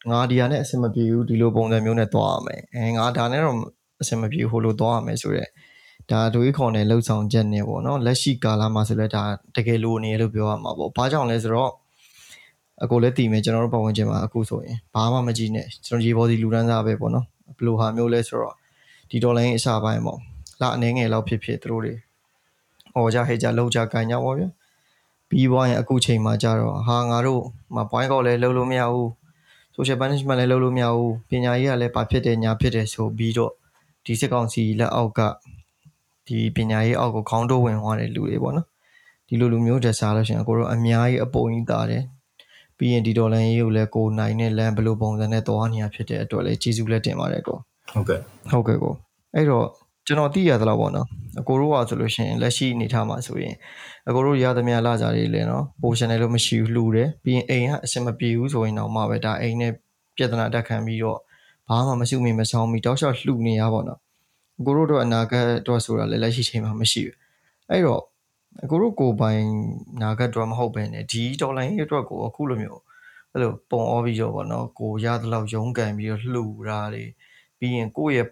[0.10, 3.58] ငါဒီဟာနဲ့အဆင်မပြေဘူးဒီလိုပုံစံမျိုးနဲ့သွားရမယ်အဲငါဒါနဲ့တော့
[4.02, 5.50] အဆင်မပြေဘူးဟိုလိုသွားရမယ်ဆိုတော့
[6.12, 9.24] ဒါဒွေးခွန်နဲ့လှုပ်ဆောင်ချက်နဲ့ပေါ့နော်လက်ရှိကာလမှာဆိုလဲဒါ
[9.56, 11.72] တကယ်လိုနေရလို့ပြောရမှာပေါ့ဘာကြောင့်လဲဆိုတော့
[12.84, 17.26] အကိုလည်းတည်မယ်ကျွန်တော်တို့ပတ်ဝန်းကျင်မှာအခုဆိုရင်ဘာမှမကြည့်နဲ့ကျွန်တော်ရေပေါ်စီလူတန်းစားပဲပေါ့နော်
[17.58, 18.56] ဘယ်လိုဟာမျိုးလဲဆိုတော့
[19.10, 20.20] ဒီဒေါ်လာရင်းအစပိုင်းပေါ့
[20.62, 21.94] လာအနေငယ်လောက်ဖြစ်ဖြစ်သူတို့တွေ
[22.98, 24.50] ဟောကြဟဲ့ကြလောက်ကြကန်ကြပေါ့ဗျာ
[25.30, 27.44] ပြီးသွားရင်အခုချိန်မှာကြတော့ဟာငါတို့
[27.76, 29.10] မပွိုင်းကောက်လည်းလှုပ်လို့မရဘူး
[29.76, 33.52] social punishment လည်းလှုပ်လို့မရဘူးပညာရေးကလည်းဘာဖြစ်တယ်ညာဖြစ်တယ်ဆိုပြီးတော့
[34.06, 35.20] ဒီစစ်ကောင်စီလက်အောက်က
[36.28, 38.68] ဒီပညာရေးအောက်ကိုခေါင်းတိုးဝင်သွားတဲ့လူတွေပေါ့နော်
[39.28, 42.04] ဒီလိုလူမျိုးတက်စားလို့ရှိရင်အကိုတို့အများကြီးအပုံကြီးတာတယ်
[42.78, 47.58] ပြီးရင်ဒီဒေါ်လာရေးကိုလည်းကိုနိုင်နဲ့လမ်းဘယ်လိုပုံစံနဲ့သွားနေရဖြစ်တဲ့အတွက်လည်းကျေးဇူးလက်တင်ပါတယ်ကို
[47.94, 48.20] ဟုတ်ကဲ့
[48.52, 48.94] ဟုတ်ကဲ့ကို
[49.36, 49.66] အဲ့တော့
[50.08, 51.08] ကျွန်တော်သိရသလောက်ပေါ့နော်
[51.40, 53.56] အကိုတို့ကဆိုလို့ရှိရင်လက်ရှိအနေထားမှာဆိုရင်
[54.08, 59.72] အကိုတို့ရသမျှလာကြတွေလည်းနော်ပိုရှင်တယ်လို့မရှိဘူးလှူတယ်ပြီးရင်အိမ်ကအဆင်မပြေဘူးဆိုရင်တော့မှပဲဒါအိမ်နဲ့
[60.16, 61.20] ပြဿနာတက်ခံပြီးတော့
[61.70, 64.00] ဘာမှမစုမိမဆောင်ပြီးတောက်လျှောက်လှူနေရပါတော့
[64.60, 67.16] အကိုတို့တော့အနာဂတ်တော့ဆိုတာလည်းလက်ရှိချိန်မှာမရှိဘူး
[67.70, 68.04] အဲ့တော့
[68.64, 69.42] အကိုတို့ကိုပိုင်
[70.02, 72.82] နာဂတ်တော့မဟုတ်ပဲねဒီဒေါ်လာရေးအတွက်ကိုအခုလိုမျိုး
[73.32, 77.04] အဲ့လိုပုံအောပြီးတော့ဗောနော်ကိုရသလောက်ရုန်းကန်ပြီးတော့လှူတာတွေ
[77.60, 78.28] ပြီးရင်ကိုယ့်ရဲ့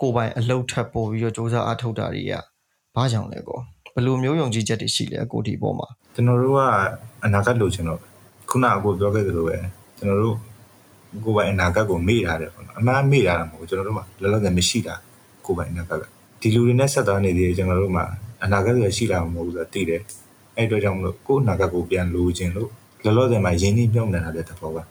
[0.00, 2.32] ကိုပိုင်အလုတ်ထပ်ပို့ပြီးတော့စူးစမ်းအားထုတ်တာတွေက
[2.94, 3.60] ဘာကြောင့်လဲကော
[3.94, 6.60] ဘယ်လိုမျိုးယုံကြည်ချက်တွေရှိလဲအကိုဒီပေါ်မှာကျွန်တော်တို့က
[7.24, 8.00] အနာဂတ်လိုချင်တော့
[8.50, 9.56] ခုနအကိုပြောခဲ့သလိုပဲ
[9.98, 10.36] ကျွန်တော်တို့
[11.24, 14.94] ကိုယ်ပိုင်အနာဂတ်ကိုမေ့ထားတယ်ပေါ့နော်အမှန်မေ့ထားတာမဟုတ်ဘူးကျွန်တော်တို့ကလောလောဆယ်မရှိတာ
[15.46, 16.04] ကိုယ်ပိုင်အနာဂတ်က
[16.40, 18.04] ဒီလူတွေနဲ့ဆက်သွားနေသေးတယ်ကျွန်တော်တို့မှာ
[18.44, 20.00] အနာဂတ်ဆိုရှိတာမဟုတ်ဘူးဆိုတာသိတယ်
[20.56, 22.70] အဲ့အတွက်ကြောင့်မလို့ကိုယ်အနာဂတ်ကိုပြန်လိုချင်လို့
[23.04, 24.82] လောလောဆယ်မှာရင်းနှီးမြှုပ်နှံထားတဲ့သဘောပါ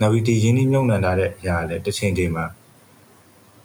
[0.00, 2.44] နောက်ပြီးဒီရင်းနှီးမြှုပ်နှံထားတဲ့အရာလည်းတစ်ချိန်ချိန်မှာ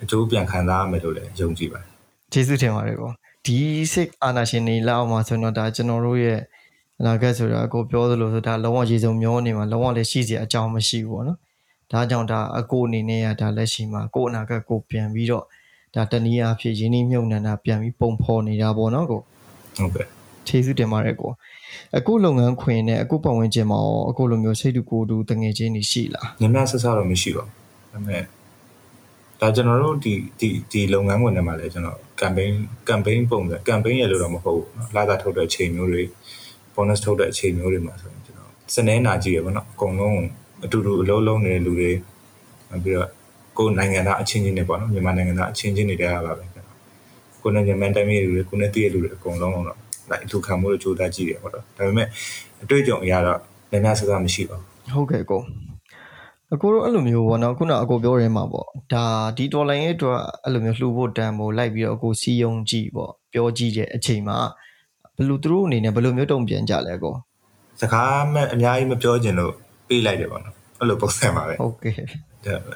[0.04, 1.90] အကျိုးပြန်ခံစားရမယ်လို့လည်းယုံကြည်ပါတယ်
[2.32, 3.12] ကျေးဇူးတင်ပါတယ်ကော
[3.46, 3.58] ဒီ
[3.94, 6.40] စိတ်အာနာရှင်နေလောက်အောင်မှာဆိုတော့ဒါကျွန်တော်တို့ရဲ့
[7.00, 11.40] အနာဂတ်ဆိုတာကိုပြောသလိုဆိုဒါလုံးဝရေစုံမျောနေမှာလုံးဝလည်းရှိစရာအကြောင်းမရှိဘူးပေါ့နော်
[11.92, 15.44] ဒါကြောင့်ဒါအကိုအနေနဲ့ကဒါလက်ရှိမှာကိုယ်အနာဂတ်ကိုပြန်ပြီးတော့
[15.96, 19.22] ဒါတနည်းအားဖြင့်ရင်းနှီးမြှုပ်နှံတာပြန်ပြီးပုံဖော်နေတာပေါ့နော်ကို
[19.78, 20.08] ဟုတ်ကဲ့
[20.48, 21.32] ကျေးဇူးတင်ပါတယ်ကို
[21.98, 27.54] အခုလုပ်ငန်းခွင်နဲ့အခုပတ်ဝန်းကျင်မှာရောအခုလိုမျိုးစိတ်တူကိုယ်တူတငယ်ချင်းတွေရှိလားညမဆက်ဆတော့မရှိပါဘူး
[27.94, 28.24] ဒါပေမဲ့
[29.42, 32.54] ဒါကျွန်တော်တို့ဒီဒီဒီလုပ်ငန်းဝင်ထဲမှာလည်းကျွန်တော် campaign
[32.90, 36.04] campaign ပုံစံ campaign ရလို့တော့မဟုတ်ဘူးလာတာထုတ်တဲ့အချိန်မျိုးတွေ
[36.76, 40.20] bonus ထုတ်တဲ့အချိန်မျိုးတွေမှာဆိုရင်ကျွန်တော်စနေနာကြည့်ရပါတော့အကုန်လုံး
[40.66, 41.92] အတူတူအလုံးလုံးနေတဲ့လူတွေ
[42.84, 43.10] ပြီးတော့
[43.58, 46.46] ကိုယ်နိုင်ငံသားအချင်းချင်းတွေပေါ့နော်မြန်မာနိုင်ငံသားအချင်းချင်းတွေတရားပါပဲ
[47.42, 52.08] ကိုယ်နဲ့မြန်တိုင်းပြည်လူတွေကိုယ်နဲ့တည့်ရလူတွေအကုန်လုံးတော့လိုက်လူခံမှုတွေကြိုးစားကြည့်ရပါတော့ဒါပေမဲ့
[52.64, 53.40] အတွေ့အကြုံအရတော့
[53.72, 55.42] လည်းများစကားမရှိပါဘူးဟုတ်ကဲ့ကို
[56.54, 59.04] အကိုတို့အဲ့လိုမျိုးပေါ့နော်ခုနအကိုပြောရဲမှာပေါ့ဒါ
[59.38, 64.38] ဒီဒေါ်လာရဲ့အတွက်အဲ့လိုမျိုးလှူဖို့တန်ဖို့လိုက်ပြီးတော့အကိုစီယုံကြည့်ပေါ့ပြောကြည့်တဲ့အချိန်မှာ
[65.16, 67.14] ဘယ်လိုသူတို့အနေနဲ့ဘယ်လိုမျိုးတုံ့ပြန်ကြလဲကို
[67.82, 69.54] စကားမဲ့အများကြီးမပြောချင်လို့
[69.88, 71.94] ပေးလိုက်တယ်ပေါ့နော်အဲ့လိုပုံစံပါပဲဟုတ်ကဲ့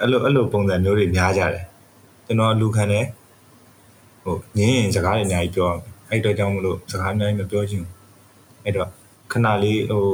[0.02, 1.66] အဲ့လိုအဲ့လိုပုံစံမျိုးတွေများကြတယ်
[2.26, 3.06] ကျွန်တော်လူခံတယ်
[4.24, 7.94] ဟိုညင်းရင်စကားတွေအများကြီးပြောအောင်အဲ့တော့ကြောင့်မလို့စကားအများကြီးမပြောချင်ဘူး
[8.66, 8.90] အဲ့တော့
[9.32, 10.06] ခဏလေးဟို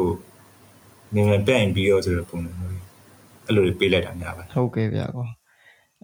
[1.13, 2.76] နည်းနည်းပြိုင်ပြီးတော့ဆိုတဲ့ပုံစံမျိုးတွေ
[3.47, 5.27] အဲ့လိုတွေပေးလိုက်တာများပါဟုတ်ကဲ့ဗျာကော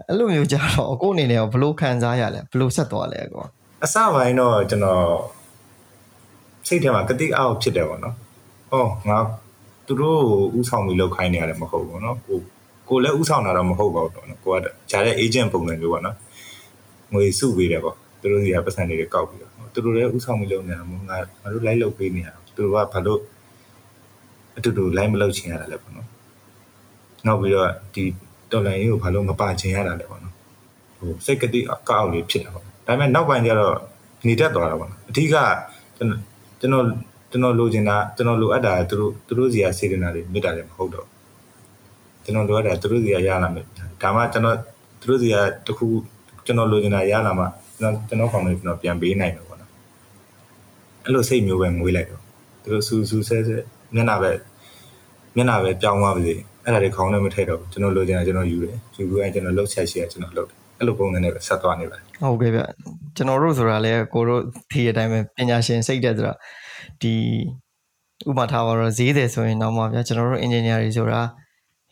[0.10, 3.45] အဲ့လိုမျိုးကြတော့အကိုအနေနဲ့ရောဘယ်လိုခံစားရလဲဘယ်လိုဆက်သွားလဲကော
[3.84, 5.03] အစပိုင်းတော့ကျွန်တော်
[6.67, 8.15] စိတ်ထဲမှာကတိအောက်ဖြစ်တယ်ပေါ့နော်။
[8.73, 9.19] အော်ငါ
[9.88, 10.21] သူတို့
[10.53, 12.38] ကိုဥဆောင်ပြီးလောက်ခိုင်းနေရတယ်မဟုတ်ဘူးပေါ့နော်။ကို
[12.89, 14.58] ကိုလည်းဥဆောင်တာတော့မဟုတ်ပါဘူးပေါ့နော်။ကိုက
[14.91, 16.15] ဂျာတဲ့ agent ပုံစံမျိုးပေါ့နော်။
[17.13, 23.19] ငွေစုပေးတယ်ပေါ့။သူတို့စီကပတ်စံတွေကောက်ပြီးတော့သူတို့လည်းဥဆောင်ပြီးလုပ်နေတာမဟုတ်ငါငါတို့လိုက်လုပ်ပေးနေတာ။သူတို့ကဘာလို့
[24.58, 26.08] အတူတူလိုက်မလုပ်ချင်ရတာလဲပေါ့နော်။
[27.26, 28.04] နောက်ပြီးတော့ဒီ
[28.52, 30.34] တော်လန်ရေးကိုဘာလို့မပါချင်ရတာလဲပေါ့နော်။
[30.98, 33.76] ဟိုစိတ်ကတိအကောက်လေးဖြစ်တာပေါ့။ဒါပေမဲ့နောက်ပိုင်းကျတော့
[34.28, 35.36] နေတတ်သွားတာပေါ့နော်။အဓိက
[35.98, 36.20] ကျွန်တော်
[36.60, 36.86] ကျွန်တော်
[37.32, 41.08] ကျွန်တော်လိုချင်တာကျွန်တော်လိုအပ်တာသူတို့သူတို့စီကစေတနာတွေမေတ္တာတွေမဟုတ်တော့
[42.24, 43.66] ကျွန်တော်လိုအပ်တာသူတို့စီကရလာမယ်
[44.02, 44.58] ဒါမှကျွန်တော်
[45.00, 45.36] သူတို့စီက
[45.68, 45.88] တခု
[46.46, 47.46] ကျွန်တော်လိုချင်တာရလာမှ
[47.80, 49.72] ကျွန်တော်ကျွန်တော်ကောင်လေးကျွန်တော်ပြန်ပေးနိုင်မှာပေါ့နော်
[51.04, 52.22] အဲ့လိုစိတ်မျိုးပဲငွေးလိုက်တော့
[52.64, 53.58] သူတို့စူးစူးဆဲဆဲ
[53.96, 54.32] မျက်နှာပဲ
[55.36, 62.62] မျက်နှာပဲပြောင်းသွားပါစေ အဲ့ဒါတွေခေါင်းနဲ့မထည့်တော့ကျွန်တော်လိုချင်တာကျွန်တော်ယူတယ်ယူပြီးရင်ကျွန်တော်လှုပ်ချက်ရှိရကျွန်တော်လှုပ်တယ်အဲ့လိုပုံစံနဲ့ပဲဆက်သွားနေပါတယ်ဟုတ်ကဲ့ဗျ
[63.15, 66.34] ကျွန်တော်တို့ဆိုတာလည်းကိုတို့ဒီအတိုင်းပဲပညာရှင်စိတ်တဲ့ဆိုတာ
[67.02, 67.13] ဒီ
[68.30, 71.21] ဥပမာထားပါတော့ဈေးတယ်ဆိုရင်တော့မှဗျာကျွန်တော်တို့ engineer တွေဆိုတာ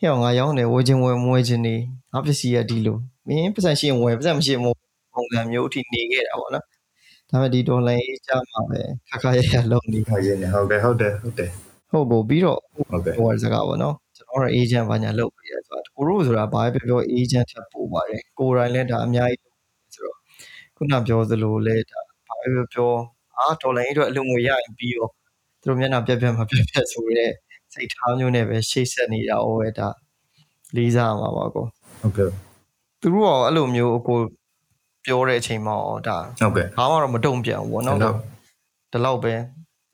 [0.00, 1.74] ဟဲ့ငါရောင်းတယ်ဝယ်ခြင်းဝယ်မဝယ်ခြင်းနေ
[2.12, 2.96] ငါပစ္စည်းရဒီလို
[3.28, 4.78] မင်းပတ်စံရှိရင်ဝယ်ပတ်စံမရှိရင်မဝယ်
[5.14, 6.64] ပုံစံမျိုးအထိနေခဲ့တာပေါ့နော်
[7.30, 11.50] ဒါပေမဲ့ဒီဒေါ်လာရေးကြမှာပဲခါခါရရလုံးနေဟုတ်ရင်ဟုတ်တယ်ဟုတ်တယ်ဟုတ်တယ်
[11.90, 12.58] ဟုတ်ပေါ့ပြီးတော့
[12.90, 13.96] ဟုတ်ကဲ့ဟိုစကားပေါ့နော်
[14.32, 19.52] ကျွန်တော်တို့ agent ဘာညာလုပ်ပြီးရဲဆိုတာကိုတို့ဆိုတာဘာပဲပြောပြော agent ထပ်ပို့ပါတယ်ကိုယ်တိုင်လည်းဒါအများကြီး
[19.94, 20.16] ဆိုတော့
[20.76, 22.90] ခုနပြောသလိုလဲဒါဘာပဲပြောပြော
[23.38, 25.10] အာဒေါ်လာရေးအတွက်အလုံငွေရရင်ပြီးတော့
[25.60, 27.26] သူတို့မျက်နှာပြက်ပြက်မပြက်ပြက်ဆိုရဲ
[27.72, 29.88] စိတ်ထားမျိုးနဲ့ပဲရှေ့ဆက်နေတာဟောပဲဒါ
[30.76, 31.66] လေးစားမှာပါကော
[32.00, 32.30] ဟုတ်ကဲ့
[33.00, 34.18] သူတို့ရောအဲ့လိုမျိုးအကို
[35.06, 38.16] ပြောတဲ့အချိန်မှာတော့ဒါဟုတ်ကဲ့ဘာမှတော့မတုံ့ပြန်ဘူးပေါ့နော်ဟုတ်
[38.92, 39.32] ဒီလောက်ပဲ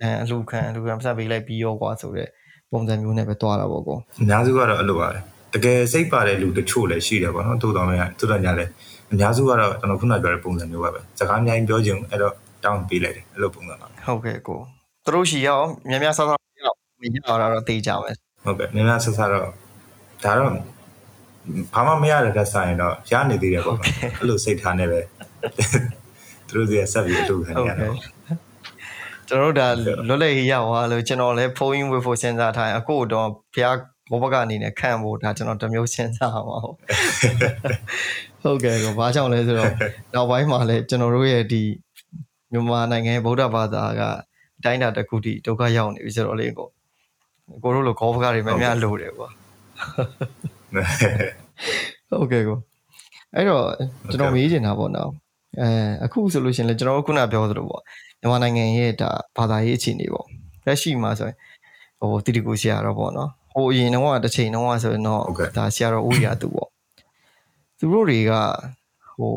[0.01, 2.31] အဲအလူခံအလူခံပတ်ပေးလိုက်ပြီးရောကွာဆိုတော့
[2.73, 5.19] ပုံစံမျိုးနဲ့ပဲတွားတာပေါ့ကောအများစုကတော့အဲ့လိုပါပဲ
[5.55, 8.71] တကယ်စိတ်ပါတဲ့လူတချို့လည်းရှိတယ်ပေါ့နော်တိုးတော်များတိုးတော်ညာလည်း
[9.13, 14.59] အများစုကတော့ကျွန်တော်ခုနပြောတဲ့ပုံစံမျိုးပါပဲစကားအများကြီးပြောချင်အဲ့တော့တောင်းပေးလိုက်တယ်အဲ့လိုပုံစံပါပဲဟုတ်ကဲ့ကို
[15.05, 16.31] သူတို့ရှိရောများများဆဆ
[16.65, 19.43] ရောက်မရတာတော့သိကြမယ်ဟုတ်ကဲ့နည်းနည်းဆက်ဆက်တော့
[20.25, 20.51] ဒါတော့
[21.75, 25.01] ဘာမှမရတဲ့တက်ဆိုင်တော့ရနေသေးတယ်ပေါ့နော်အဲ့လိုစိတ်ထားနေပဲ
[26.49, 27.93] သူတို့စီကဆက်ပြီးအလုပ်ခံဟုတ်နေရတယ်
[29.29, 29.69] ကဲ့ကျွန်တော်တို့ဒါ
[30.09, 33.77] လွတ်လပ်ရေးရောက်သွားလို့ကျွန်တော်လည်းဖုန်းရင်းဝေဖို့စဉ်းစားထားရင်အခုတော့ဘုရား
[34.11, 36.77] ဘောဘကအနေနဲ့ခံဖို့ဒါကျွန်တော်တစ်မျိုးစဉ်းစားအောင်ဟုတ်
[38.43, 39.73] ဟုတ်ကဲ့ကိုဘာကြောင့်လဲဆိုတော့
[40.15, 41.63] နောက်ပိုင်းမှာလည်းကျွန်တော်တို့ရဲ့ဒီ
[42.53, 44.03] မြန်မာနိုင်ငံရဲ့ဗုဒ္ဓဘာသာက
[44.59, 46.69] အတိုင်းအတာတစ်ခုထိဒုက္ခရောက်နေပြီဆိုတော့လေကို
[47.63, 49.29] ကိုတို့လိုခေါဘကတွေများများလိုတယ်ကွာ
[52.11, 52.59] ဟုတ်ကဲ့ကို
[53.35, 53.65] အဲ့တော့
[54.11, 55.11] ကျွန်တော်မေးချင်တာပေါ့နော်
[55.61, 55.69] အဲ
[56.05, 57.83] အခုဆိုလို့ရှိရင်လည်းကျွန်တော်ခုနပြောသလိုပေါ့
[58.21, 60.27] မြန်မာနိုင်ငံရဲ့ဒါဘာသာရေးအခြေအနေပေါ့
[60.67, 61.37] လက်ရှိမှာဆိုရင်
[62.01, 65.21] ဟိုတီတီကိုဆရာတော့ပေါ့နော်ဟိုအရင်တော့တစ်ချိန်တော့ဆိုရင်တော့
[65.57, 66.69] ဒါဆရာတော်ဦးရာသူပေါ့
[67.79, 68.33] သူတို့တွေက
[69.19, 69.35] ဟို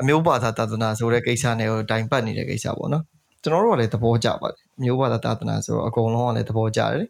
[0.00, 3.04] အမျိုးဘာသာသာသနာဆိုတဲ့ကိစ္စနဲ့ဟိုတိုင်ပတ်နေတဲ့ကိစ္စပေါ့နော်
[3.42, 7.06] ကျွန်တော်တို့ကလည်းသဘောကျပါတယ်အမျိုးဘာသာသာသနာဆိုတော့အကုန်လုံးကလည်းသဘောကျတယ်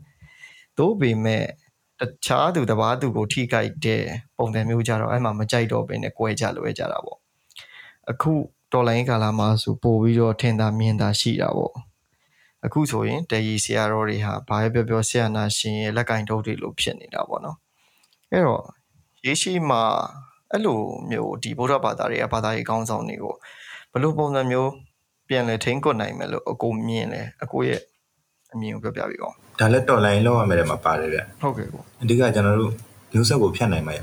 [0.78, 1.44] သို့ပေမဲ့
[2.00, 4.02] တခြားသူတစ်ပါးသူကိုထိခိုက်တဲ့
[4.38, 7.18] ပုံစံမျိုးကြတော့အဲ့မှာမကြိုက်တော့ဘဲနဲ့꿰ကြလွဲကြတာပေါ့
[8.10, 8.32] အခု
[8.74, 11.74] တော်လိုင်းကာလာမှာဆိုပို့ပြီးတော့ထင်သာမြင်သာရှိတာပေါ့
[12.64, 17.56] အခုဆိုရင်တရီဆရာတော်တွေဟာဘာပဲပြောပြောဆရာနာရှင်ရဲ့လက်ကင်တုပ်တွေလို့ဖြစ်နေတာပေါ့နော်
[18.30, 18.62] အဲ့တော့
[19.26, 19.82] ရေရှိမှာ
[20.50, 20.78] အဲ့လို
[21.10, 23.34] မျိုးဒီဗုဒ္ဓဘာသာတွေကဘာသာရေးကောင်းဆောင်တွေကို
[23.92, 24.70] ဘယ်လိုပုံစံမျိုး
[25.28, 27.80] ပြန်လဲထိန်းကွပ်နိုင်မယ်လို့အကိုမြင်လဲအကိုရဲ့
[28.52, 32.72] အမြင်ကိုပြောပြပေးပါဦးဒါလည်းတော်လိုင်းလောက်ရမယ်မှာပါတယ်ဗျဟုတ်ကဲ့ကိုအဓိကကျွန်တော်တို့
[33.12, 34.00] မျိုးဆက်ကိုဖြတ်နိုင်မှာရ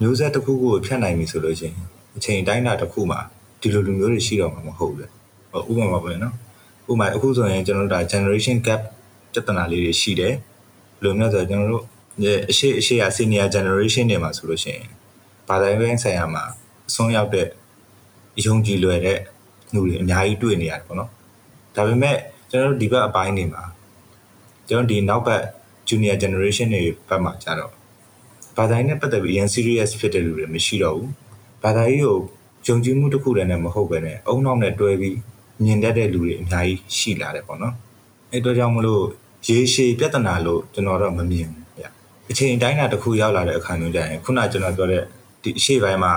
[0.00, 1.76] မျိုးဆက်တစ်ခုခုကိုဖြတ်နိုင်ပြီဆိုလို့ရှိရင်
[2.16, 3.20] အချိန်တိုင်းတာတစ်ခုမှာ
[3.64, 5.08] ဒီလိုလူမျိုးတွေရှိတော့မှာမဟုတ်ဘူး။
[5.70, 6.34] ဥပမာပေါ့နော်။
[6.90, 8.80] ဥပမာအခုဆိုရင်ကျွန်တော်တို့ဒါ generation gap
[9.32, 10.32] ပြဿနာလေးတွေရှိတယ်။
[11.00, 11.84] ဘယ်လိုမျိုးဆိုတော့ကျွန်တော်တို့
[12.50, 14.88] အရှိအရှိရ senior generation တွေမှာဆိုလို့ရှိရင်
[15.48, 16.44] ဘာသာရေးဆိုင်ရာမှာ
[16.88, 17.46] အဆုံးရောက်တဲ့
[18.38, 19.18] အယုံကြည်လွယ်တဲ့
[19.74, 21.10] လူတွေအများကြီးတွေ့နေရတယ်ပေါ့နော်။
[21.76, 22.16] ဒါပေမဲ့
[22.50, 23.62] ကျွန်တော်တို့ဒီဘက်အပိုင်းတွေမှာ
[24.68, 25.42] ကျွန်တော်ဒီနောက်ဘက်
[25.88, 27.72] junior generation တွေဘက်မှာကျတော့
[28.56, 31.10] ဘာသာရေးနဲ့ပတ်သက်ပြီးအရင် serious ဖြစ်တဲ့လူတွေမရှိတော့ဘူး။
[31.62, 32.18] ဘာသာရေးကို
[32.68, 35.16] ယုံကြည်မှုတစ်ခုတည်းနဲ့မဟုတ်ပဲနဲ့အုံနောက်နဲ့တွဲပြီး
[35.64, 37.74] မြင်တတ်တဲ့လူတွေအများကြီးရှိလာတယ်ပေါ့နော်
[38.32, 39.04] အဲ့တော့ကြောင့်မလို့
[39.48, 41.84] ရေရှည်ပြဿနာလို့ကျွန်တော်တော့မမြင်ဘူးဗျ
[42.30, 45.02] အချိန်တိုင်းတာတစ်ခုရောက်လာတဲ့အခါမျိုးကျရင်ခုနကျွန်တော်ပြောတဲ့
[45.42, 46.12] ဒီအရှိပိုင်းမှာ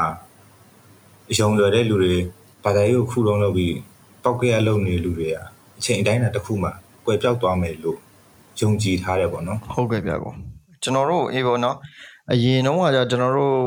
[1.32, 2.16] အယုံလွယ်တဲ့လူတွေ
[2.64, 3.76] ဘာသာရေးကိုခုလုံးလုပ်ပြီး
[4.24, 5.38] ပောက်ကရလုပ်နေလူတွေက
[5.78, 6.70] အချိန်တိုင်းတာတစ်ခုမှ
[7.06, 7.98] ကွယ်ပြောက်သွားမယ်လို့
[8.62, 10.34] ယုံကြည်ထားတယ်ပေါ့နော်ဟုတ်ကဲ့ဗျာကို
[10.84, 11.76] ကျွန်တော်တို့အေးပေါ့နော်
[12.32, 13.58] အရင်တော့ကကျွန်တော်တို့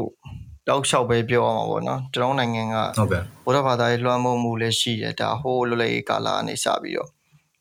[0.71, 7.09] တောက်လျှောက်ပဲပြောအောင်ပါဗောနော်ကျွန်တော်နိုင်ငံကဟုတ်ကဲ့ဘုရားဘာသာရေးလွှမ်းမိုးမှုလည်းရှိတယ်ဒါဟိုးလွတ်လပ်ရေးကာလအနေစပြီးတော့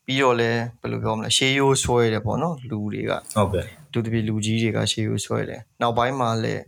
[0.05, 6.63] ပြီးတော့လည်းဘယ်လိုပြောမလဲရှေးရိုးဆွဲတယ်ပေါ့နော်လူတွေကဟုတ်ကဲ့သူတပည့်လူကြီးတွေကရှေးရိုးဆွဲတယ်နောက်ပိုင်းမှာလည်း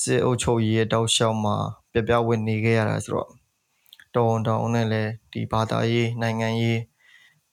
[0.00, 1.56] စစ်အုပ်ချုပ်ရေးရဲ့တောက်လျှောက်မှာ
[1.92, 3.30] ပြပြဝတ်နေခဲ့ရတာဆိုတော့
[4.14, 6.80] တောင်းတောင်းနဲ့လည်းဒီဘာသာရေးနိုင်ငံရေး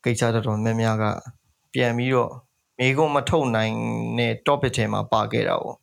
[0.04, 1.04] ကိစ္စတော်တော်များများက
[1.74, 2.32] ပြန်ပြီးတော့
[2.78, 3.74] မိကုံမထုတ်နိုင်
[4.18, 5.76] တဲ့ topic ထဲမှာပါခဲ့တာပေါ့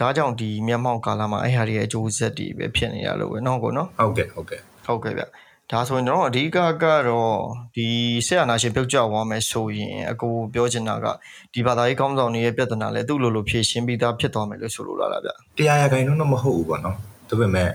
[0.00, 5.24] ဒါကြောင့်ဒီမျက်မှောက်ကာလမှာအဲ့ဟာတွေရဲ့အကျိုးဆက်တွေပဲဖြစ်နေတာလို့ပဲเนาะကိုเนาะဟုတ်ကဲ့ဟုတ်ကဲ့ဟုတ်ကဲ့ဗျ
[5.70, 7.34] ဒါဆိုရင်တော့အဓိကကတော့
[7.76, 7.88] ဒီ
[8.26, 11.06] ဆက်အာနာရှင်ပြုတ်ကြသွားမယ်ဆိုရင်အကိုပြောချင်တာက
[11.54, 16.96] ဒီဘာသာရေးကောင်းဆောင်တွေရဲ့ပြဿနာလဲသူ့လိုလိုဖြေရှင်းပြီးသားဖြစ်သွားမယ်လို့ဆိုလိုလာတာဗျတရားရခိုင်တော့မဟုတ်ဘူးပေါ့နော်
[17.28, 17.68] ဒါပေမဲ့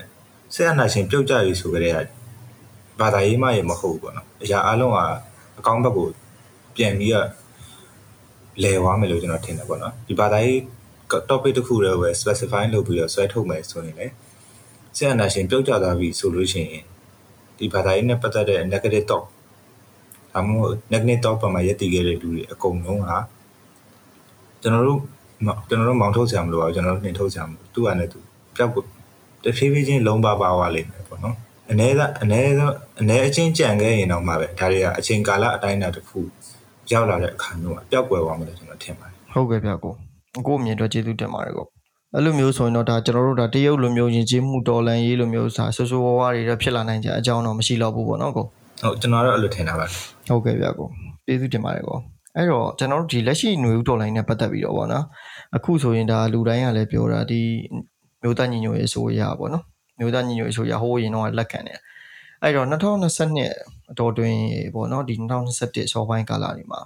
[0.55, 1.93] ဆက်အာနာရှင်ပြုတ်ကြပြီဆိုကြတဲ့
[3.01, 4.97] ဘာသာရေးမှရမဟုတ်ဘူးပေါ့နော်အရာအလုံးက
[5.59, 6.07] အကောင်းဘက်ကို
[6.75, 7.27] ပြန်ပြီးတော့
[8.63, 10.59] လဲသွားမယ်လို့ကျွန်တော်ထင်တယ်ပေါ့နော်ဒီဘာသာရေး
[11.29, 14.13] topic တစ်ခုတည်းပဲ specify လုပ်ပြီးတော့ဆွဲထုတ်မယ်ဆိုရင်လည်း
[14.95, 16.83] ဆရာနာရှင်ပြုတ်ကြသွားပြီဆိုလို့ရှိရင်
[17.57, 19.23] ဒီဘာသာရေးနဲ့ပတ်သက်တဲ့ negative talk
[20.33, 23.11] ဒါမှမဟုတ် negative talk ပေါ်မှာရည်တည်ခဲ့တဲ့လူတွေအကုန်လုံးက
[24.61, 25.01] ကျွန်တော်တို့
[25.67, 28.19] ကျွန်တော်တို့မောင်ထုတ်ဆရာမလို့ပါကျွန်တော်တို့နှင်ထုတ်ဆရာမလို့သူ့အနေနဲ့သူ
[28.55, 28.83] ပျောက်ကို
[29.43, 31.35] တဖြည်းဖြည်းချင်းလုံးပါပါသွားလိမ့်မယ်ပေါ့နော်
[31.71, 32.41] အ ਨੇ ကအ ਨੇ
[32.99, 36.19] အ ਨੇ အချင်းကြံခဲ့ရင်တော့မှပဲဒါတွေကအချိန်ကာလအတိုင်းအတာတစ်ခု
[36.91, 39.93] ရောက်လာတဲ့အခါမျိုးကပျောက်ကွယ်သွားမယ်လို့ကျွန်တော်ထင်ပါတယ်ဟုတ်ကဲ့ဗျကို
[40.46, 41.66] ကို့အမြင်တော့ကျေးဇူးတင်ပါတယ်ကော
[42.14, 48.46] အဲ့လိုမျိုးဆိုရင်တော့ဒါကျွန်တော်တို့ဒါတရုတ်လိုမျိုးယဉ်ကျေးမှုတော်လန်ရေးလိုမျိုးစာဆိုးဆိုးဝါးဝါးတွေတော့ဖြစ်လာနိုင်ကြအကြောင်းတော့မရှိတော့ဘူးပေါ့နော်ကို
[48.82, 49.86] ဟုတ်ကျွန်တော်တော့အဲ့လိုထင်တာပါ
[50.28, 50.88] ဟုတ်ကဲ့ဗျကို
[51.26, 51.98] ကျေးဇူးတင်ပါတယ်ကော
[52.36, 55.04] အဲ့တော့ကျွန်တော်တို့ဒီလက်ရှိຫນွေဦးတော်လိုင်းနဲ့ပတ်သက်ပြီးတော့ဗောနော်
[55.56, 57.40] အခုဆိုရင်ဒါလူတိုင်းကလည်းပြောတာဒီ
[58.22, 59.64] မျိုးသားညီညွတ်ရေးဆိုရပါနော်
[59.98, 61.78] မျိုးသားညီညွတ်ရေးဆိုရဟိုးရင်တော့လက်ခံတယ်
[62.42, 64.36] အဲ့တော့2022အတော်တွင်
[64.74, 66.80] ပေါ့နော်ဒီ2021ဆောပိုင်းကာလတွေမှာ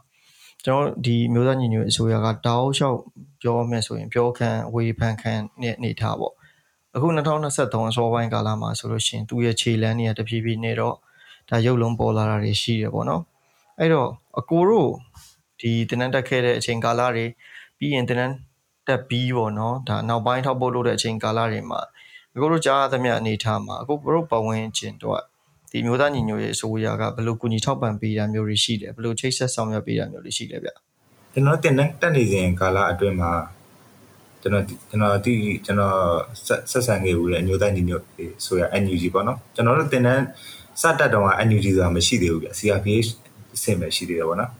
[0.64, 2.98] ကျွန်တော်ဒီမျိုးသားညီညွတ်အစိုးရကတောက်လျှောက်
[3.42, 6.34] ပြောမယ်ဆိုရင်ပြောခံဝေဖန်ခံနဲ့အနေထားပေါ့
[6.94, 10.94] အခု2023အစောပိုင်းကာလမှာဆိုလို့ရှိရင်သူ့ရဲ့ခြေလမ်းတွေကတဖြည်းဖြည်းနဲ့တော့
[11.48, 13.22] ဒါရုပ်လုံးပေါ်လာတာတွေရှိတယ်ပေါ့နော်
[13.78, 14.90] အဲ့တော့အကိုတို့
[15.60, 17.26] ဒီတင်နန်းတက်ခဲ့တဲ့အချိန်ကာလတွေ
[17.78, 18.34] ပြီးရင်တင်နန်း
[18.88, 21.80] တက်ပြီးပေါ့နော်ဒါနောက်ပိုင်းထောက်ပို့လို့တဲ့အချိန်ကာလတွေမှာ
[22.34, 25.22] အကိုတို့ကြားရသမျှအနေထားမှာအကိုတို့ပဝင်ခြင်းတော့
[25.72, 30.70] ဒီမျိုးသားညီညွတ်ရေးအစိုးရကဘယ်လိုကူညီထောက်ပံ့ပေးတာမျိုးတွေရှိတယ်ဘယ်လိုချိတ်ဆက်ဆောင်ရွက်ပေးတာမျိုးတွေရှိလဲဗျ
[31.32, 33.32] ကျွန်တော်တင်တဲ့တက်နေစဉ်ကာလအတွင်းမှာ
[34.42, 35.34] ကျွန်တော်ကျွန်တော်ဒီ
[35.66, 35.98] ကျွန်တော်
[36.70, 40.18] ဆက်ဆံခဲ့ဦးတဲ့အမျိုးသားညီညွတ်ရေးဆိုရ NUG ပေါ့နော်ကျွန်တော်တို့တင်တဲ့
[40.80, 43.08] စတက်တော့က NUG ဆိုတာမရှိသေးဘူးဗျ CRPH
[43.54, 44.50] အဆင့်ပဲရှိသေးတယ်ပေါ့နော်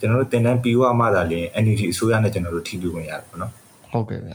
[0.00, 3.52] ကျွန်တော်တို့တင်တဲ့ပြီးွားမှသာလျှင် NUG အစိုးရနဲ့ကျွန်တော်တို့ထိတွေ့ဝင်ရတယ်ပေါ့နော်
[3.92, 4.30] ဟုတ်ကဲ့ဗျ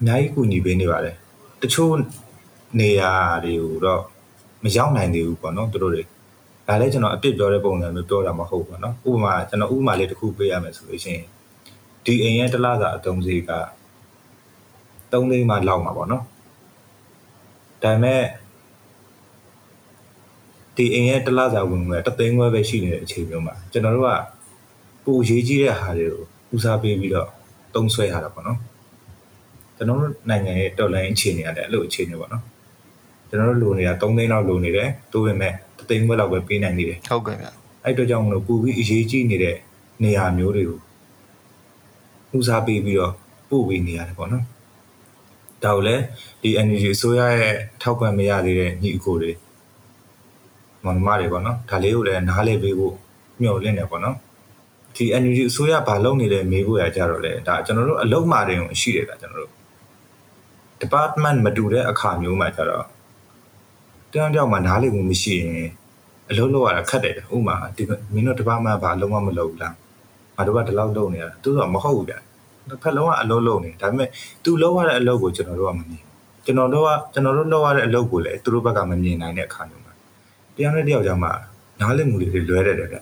[0.00, 1.14] အများကြီးကူညီပေးနေပါတယ်
[1.62, 1.92] တချို့
[2.80, 3.12] နေရာ
[3.44, 4.02] တွေကိုတော့
[4.64, 6.02] မရောက်နိုင်သေးဘူးပေါ့နော်သူတို့တွေ
[6.70, 11.24] ဒါလည်းကျွန်တော်အပြစ်ပြောတဲ့ပုံစံမျိုးပြောတာမဟုတ်ဘူးပေါ့နော်ဥပမာကျွန်တော်ဥပမာလေးတစ်ခုပေးရမယ်ဆိုလို့ရှိရင်
[12.04, 13.52] ဒီအိမ်ရဲ့တစ်လစာအသုံးစရိတ်က
[15.10, 16.24] 3သိန်းမှလောက်မှာပေါ့နော်
[17.82, 18.22] ဒါပေမဲ့
[20.76, 24.10] ဒီအိမ်ရဲ့တစ်လစာဝင်ငွေတသိန်းခွဲပဲရှိနေတဲ့အချိန်မျိုးမှာကျွန်တော်တို့က
[25.04, 27.28] ပိုရေးကြီးတဲ့ဟာတွေကိုဦးစားပေးပြီးတော့
[27.74, 28.58] တုံးဆွဲရတာပေါ့နော်
[29.76, 32.44] ကျွန်တော်တို့နိုင်ငံရဲ့တော်လိုင်းအခြေအနေရတယ်အဲ့လိုအခြေအနေပေါ့နော်
[33.28, 37.46] ကျွန်တော်တို့လိုနေတာ3သိန်းလောက်လိုနေတယ်တိုးပေမဲ့ တသိန်းခွဲလောက်ပဲပေးနိုင်နေတယ်ဟုတ်ကဲ့ဗျ
[37.84, 39.56] အဲ့အတွက်ကြောင့်မလို့ပူပြီးအရေးကြီးနေတဲ့
[40.02, 40.78] နေရာမျိုးတွေကို
[42.36, 43.14] ဦးစားပေးပြီးတော့
[43.48, 44.44] ပို့ပေးနေရတယ်ပေါ့နော်
[45.64, 46.02] ဒါကိုလည်း
[46.42, 49.32] ဒီ energy အစိုးရရဲ့ထောက်ပံ့မရသေးတဲ့ညီအကိုတွေ
[50.84, 52.94] မောင်နှမတွေပေါ့နော်ဒါလေးကိုလည်းနားလည်ပေးဖို့
[53.40, 54.16] မျှော်လင့်နေပေါ့နော်
[54.96, 59.52] ဒီ energy အစိုးရဘာလုပ်နေလဲမေးဖို့ရကြတော့လေဒါကျွန်တော်တို့အလုံးမာတယ်ကိုရှိတယ်ဒါကျွန်တော်တို့
[60.82, 62.84] department မတူတဲ့အခါမျိုးမှာကြတော့
[64.12, 65.70] တယောက်တယောက်မှနားလည်မှုမရှိရင်
[66.30, 69.74] အလုံးလောက်ရတာခက်တယ်ဥပမာဒီမင်းတို့ department ဘာလုံးဝမလုပ်ဘူးလား
[70.36, 72.14] ငါတို့ကဒီလောက်လုပ်နေရတာသူကမဟုတ်ဘူးဗျ
[72.68, 74.08] တစ်ဖက်လုံးကအလုံးလုံးနေဒါပေမဲ့
[74.44, 76.02] သူလုံးရတဲ့အလုပ်ကိုကျွန်တော်တို့ကမမြင်
[76.44, 79.92] ကျွန်တော်တို့ကကျွန်တော်တို့လုပ်ရတဲ့အလုပ်ကိုလည်းသူတို့ဘက်ကမမြင်နိုင်တဲ့အခါမျိုးမှာ
[80.54, 81.30] တရားနဲ့တယောက်ကြောင့်မှ
[81.80, 82.98] နားလည်မှုတွေလွဲတယ်တယ်ဗျ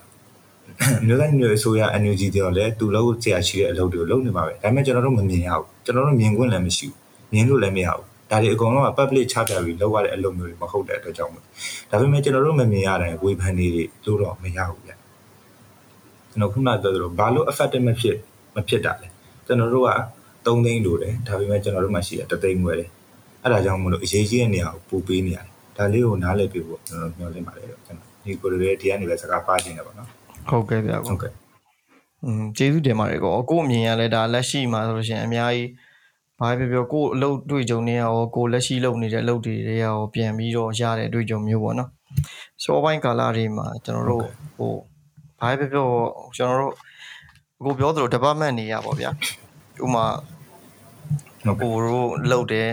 [1.07, 6.97] မျိုးသားမျိုးအစိုးရ NUG တွေတော့လည်းသူလုပ်ဆရာရှိတဲ့အလုပ်တွေကိုလုပ်နေပါပဲဒါပေမဲ့ကျွန်တော်တို့မမြင်ရဘူးကျွန်တော်တို့မြင်ခွင့်လည်းမရှိဘူး
[7.33, 11.45] မြင်လို့လည်းမရဘူး ဒါတွေအကုန်လုံးက public ချပြပြီးလုပ်ရတဲ့အလုပ်မျိုးတွေမဟုတ်တဲ့အတွက်ကြောင့်မို့
[11.91, 13.69] ဒါပေမဲ့ကျွန်တော်တို့မမြင်ရတဲ့ဝေဖန်တွေ
[14.07, 14.93] လို့တော့မရဘူးဗျ
[16.31, 18.17] ကျွန်တော်ခုနကပြောသလိုဘာလို့ effective မဖြစ်
[18.57, 19.09] မဖြစ်တာလဲ
[19.47, 19.91] ကျွန်တော်တို့က
[20.45, 22.91] 3သိန်းလိုတယ်ဒါပေမဲ့ကျွန်တော်တို့မှရှိတယ်3သိန်းွယ်တယ်
[23.43, 30.09] အဲ့ဒါကြောင့်မလို့အရေးကြီးတဲ့နေရာကိုပို့ပေးနေရတယ်ဒါလေးကိုနားလည်ပေးဖို့ကျွန်တော်မျှော်လင့်ပါတယ်ကျွန်တော်ဒီကိုယ်တွေဒီကနေပဲစကားပါခြင်းတယ်ပေါ့နော်
[30.49, 31.33] ဟုတ်ကဲ့ဗျဟုတ်ကဲ့
[32.25, 35.69] อืมကျေးဇူးတင်ပါတယ်ကောကို့အမြင်ရလဲဒါလက်ရှိမှာဆိုလို့ရှိရင်အများကြီး
[36.41, 41.91] ဘာပဲပြောကို့အလုပ်တွေ့ကြုံနေရရောကို့လက်ရှိလုပ်နေတဲ့အလုပ်တွေတွေရောပြန်ပြီးတော့ရတဲ့အတွေ့အကြုံမျိုးပေါ့နော်
[42.63, 44.75] စောပိုင်းကာလတွေမှာကျွန်တော်တို့ဟို
[45.41, 45.89] ဘာပဲပြော
[46.37, 46.75] ကျွန်တော်တို့
[47.65, 49.11] ကိုပြောသလို department နေရပါဗျာ
[49.85, 50.07] ဥမာ
[51.45, 52.71] ဟုတ်ကဲ့ကိုတို့လုပ်တယ်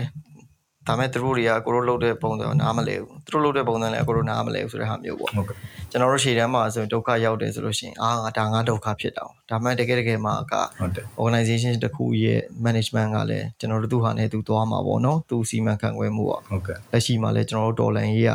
[0.89, 5.57] ဒါမဲ့သူတို့တွေကကိုတို့လုပ်တဲ့ပုံစံကိုနားမလဲဘူးသူတို့လုပ်တဲ့ပုံစံလည်းကိုတို့နားမလဲဘူးဆိုတဲ့ဟာမျိုးပေါ့ ဟုတ်ကဲ့
[5.91, 18.33] ကျွန်တော်တို့ရှေ့တန်းမှာဆိုရင်ဒုက္ခရောက်တယ်ဆိုလို့ရှိရင်အာငါဒါငါဒုက္ခဖြစ်တာ哦ဒါမှတကယ်တကယ်မှာက ဟုတ်တယ် organization တစ်ခုရဲ့ management ကလည်းကျွန်တော်တို့သူ့ဟာနဲ့သူသွားမှာပေါ့နော်သူစီမံခန့်ခွဲမှုอ่ะ ဟုတ်ကဲ့ လက်ရှိမှာလည်းကျွန်တော်တို့ဒေါ်လာရေးက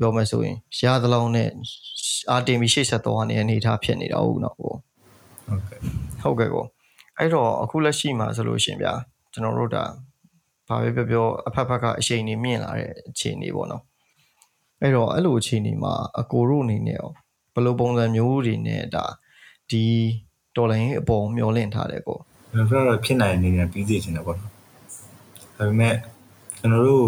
[0.00, 1.48] ပြောမယ်ဆိုရင်ရသလောက်နဲ့
[2.30, 4.76] အာတင်ပြီးရှေ့ဆက်သွားနေတဲ့အနေအထားဖြစ်နေတာဟုတ်နော်ပေါ့
[5.46, 5.80] ဟုတ်ကဲ့
[6.22, 6.64] ဟုတ်ကဲ့ကော
[7.18, 8.92] အဲ့တော့အခုလက်ရှိမှာဆိုလို့ရှိရင်ဗျာ
[9.32, 9.84] ကျွန်တော်တို့ဒါ
[10.71, 13.83] ဘာပဲပြောပြောအဖက်ဖက်ကအချိန်နေမြင့်လာတဲ့အခြေအနေပေါ့နော်
[14.81, 17.09] အဲ့တော့အဲ့လိုအခြေအနေမှာအကိုတို့အနေနဲ့ရော
[17.53, 19.05] ဘယ်လိုပုံစံမျိုးတွေနဲ့ဒါ
[19.69, 19.83] ဒီ
[20.55, 22.19] ဒေါ်လာရင်းအပေါ်မျောလင့်ထားတယ်ကော
[22.51, 24.51] ကျွန်တော်တို့ဖြစ်နိုင်နေနေပြီးစီချင်တယ်ပေါ့နော်
[25.57, 25.95] ဒါပေမဲ့
[26.57, 27.05] ကျွန်တော်တို့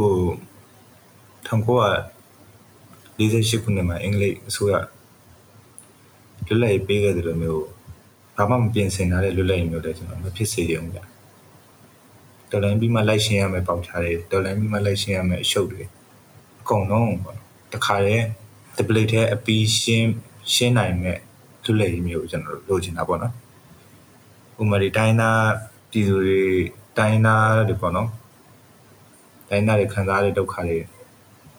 [1.48, 4.74] 1948ခုနှစ်မှာအင်္ဂလိပ်အစိုးရ
[6.48, 7.64] လွတ်လပ်ရေးပေးခဲ့တယ်လို့မျိုး
[8.38, 11.00] ဘာမှမပြင်ဆင်ထားတဲ့လွတ်လပ်ရေးမျိုးလည်းကျွန်တော်မဖြစ်စေရုံကြ
[12.54, 15.84] တော်လိုင်းပြီးမှလိုက်ရှင်းရမယ်ပေါက်ချားတွေတော်လိုင်းပြီးမှလိုက်ရှင်းရမယ်အရှုပ်တွေ
[16.62, 18.26] အကုန်လုံးပေါ့နော်တခါတည်း
[18.78, 20.12] debate ထဲအပီးရှင်း
[20.54, 21.20] ရှင်းနိုင်မဲ့
[21.64, 23.34] လွတ်လပ်ရေးမျိုးကိုကျွန်တော်တို့လိုချင်တာပေါ့နော်
[24.62, 25.44] ဥပမာဒီတိုင်းသား
[25.92, 26.42] ပြည်သူတွေ
[26.98, 28.10] တိုင်းသားတွေပေါ့နော်
[29.50, 30.78] တိုင်းသားတွေခံစားရတဲ့ဒုက္ခတွေ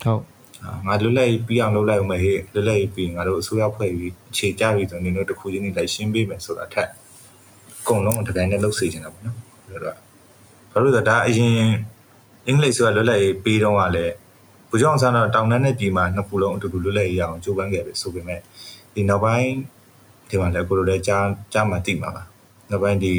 [0.04, 0.22] ဟုတ်
[0.62, 6.88] အာငါလွတ်လပ်ရေးပြီးအောင်လုပ်လိုက်အောင်မယ်ဟေ့လွတ်လပ်ရေးပြီးငါတို့အစိုးရဖွဲ့ပြီးအခြေကြပြီဆိုရင်တို့တစ်ခုချင်းနေလိုက်ရှင်းပေးမယ်ဆိုတာထက်
[7.80, 9.36] အကုန်လုံးတကယ်နဲ့လှုပ်စေချင်တာပေါ့နော်
[9.68, 9.96] ဆိုတော့
[10.74, 11.54] ဘာလို့လဲဆိုတော့ဒါအရင်
[12.46, 14.14] အင်္ဂလိပ်ဆိုတာလွတ်လပ်ရေးပြီးတော့ကလည်း
[14.70, 18.40] ဘုကြောင့်ဆန်းတော့တောင်တန်းနဲ့ပြည်မှာနှစ်ခုလုံးအတူတူလွတ်လပ်ရေးရအောင်ကြိုးပမ်းခဲ့ပြီဆိုပေမဲ့
[18.94, 19.50] ဒီနောက်ပိုင်း
[20.28, 22.22] ဒီမှာလည်းကိုလိုလည်းကြားကြားမှသိမှာပါ
[22.70, 23.14] နောက်ပိုင်းဒီ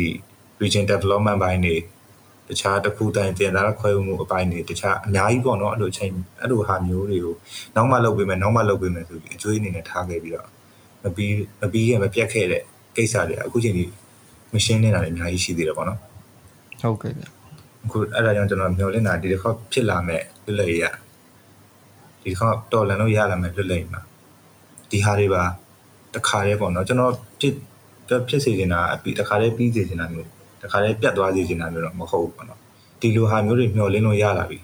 [0.62, 1.76] region development ဘိုင်းတွေ
[2.50, 7.36] တခြားတစ်ခုတိုင်းတင်လာခွဲမှုအပိုင်းတွေတခြားအများကြီးပေါ့နော်အဲ့လိုအချိန်အဲ့လိုဟာမျိုးတွေကို
[7.76, 10.48] နောက်မှလုပ်ပေးမယ်နောက်မှလုပ်ပေးမယ်ဆိုပြီးအကျွေးအနေနဲ့ထားခဲ့ပြီးတော့
[11.04, 12.63] မပြီးမပြီးရင်မပြတ်ခဲ့တဲ့
[12.96, 13.91] ကိစ္စတွေအခုချိန်ကြီး
[14.54, 16.00] မရှင်းနေတာတွေအများကြီးရှိသေးတယ်ပေါ့နော်
[16.82, 17.35] ဟုတ်ကဲ့ဗျ
[17.86, 20.86] အခုအဲ့ဒါကြောင့်ကျွန်တော်မျှော်လင့်တာဒီတစ်ခေါက်ဖြစ်လာမဲ့လွတ်လပ်ရေးရ
[22.21, 24.02] ဒီတစ်ခေါက်တော်လန်လို့ရလာမဲ့လွတ်လပ်ရေးမှာ
[24.91, 25.43] ဒီဟာတွေပါ
[26.15, 27.54] တခါတည်းပေါ့နော်ကျွန်တော်ဖြစ်
[28.28, 30.28] ဖြစ်စေချင်တာအပြီးတခါတည်းပြီးစေချင်တာမျိုး
[30.63, 32.60] တခါတည်းပြတ်သွားစေချင်တာမျိုးတော့မဟုတ်ဘူးပေါ့နော်
[33.02, 34.60] ဒီလိုဟာမျိုးတွေမျှော်လင့်လို့ရလာပြီ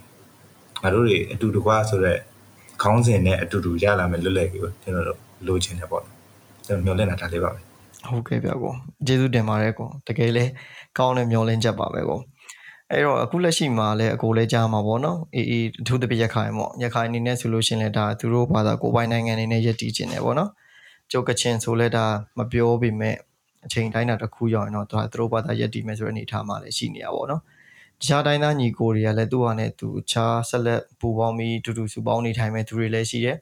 [0.81, 2.19] ငါတို့တွေအတူတကွဆိုတော့
[2.83, 6.17] ခေါင်းစဉ်နဲ့အတူတူရလာမဲ့လွတ်လပ်ရေးကိုကျွန်တော်တို့လိုချင်တယ်ပေါ့နော်
[6.65, 7.59] ကျွန်တော်မျှော်လင့်တာဒါလေးပါပဲ
[8.07, 8.73] ဟုတ်ကဲ့ဗျကော
[9.07, 10.45] ကျေးဇူးတင်ပါတယ်ကောတကယ်လဲ
[10.97, 12.19] ကောင်းတဲ့မျောလင်းချက်ပါပဲကော
[12.91, 20.49] အဲ့တော့အခုလက်ရှိမှာလည်းအကိုလည်းကြားမှာပေါ့နော်အေးအေးအထူးသဖြင့်ရခိုင်ပေါ့ရခိုင်အနေနဲ့ဆိုလို့ရှရင်လဲဒါသူတို့ဘာသာကိုယ်ပိုင်နိုင်ငံအနေနဲ့ယက်တည်ခြင်းတယ်ပေါ့နော်
[21.11, 22.05] ကျုပ်ကချင်ဆိုလဲဒါ
[22.37, 23.15] မပြောပေမဲ့
[23.65, 27.41] အချိန်တိုင်းတာတစ်ခုရောက်ရင်တော့ဒါသူတို့ဘာသာယက်တည်မယ်ဆိုတဲ့အနေအထားမှာလည်းရှိနေရပါပေါ့နော်
[28.01, 33.37] တခြားတိုင်းသားညီကိုတွေကလည်းသူ့ဟာနဲ့သူအခြားဆက်လက်ပူပေါင်းပြီးတူတူစုပေါင်းနေထိုင်မဲ့သူတွေလည်းရှိတယ်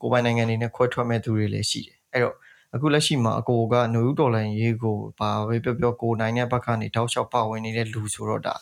[0.00, 2.36] ကိုယ်ပိုင်နိုင်ငံအနေနဲ့ခွဲထွက်မဲ့သူတွေလည်းရှိတယ်အဲ့တော့
[2.74, 8.54] အခုလက်ရှိမှာအကိုကနယူးဒေါ်လာရေးကိုဘာပဲပြောပြောကိုနိုင်တဲ့ဘက်ကနေတောက်လျှောက်ပါဝင်နေတဲ့လူဆိုတော့ဒါ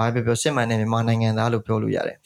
[0.00, 2.18] ဘာပဲပြောပြောစစ်မှန်တဲ့မြန်မာနိုင်ငံသားလို့ပြောလို့ရတယ်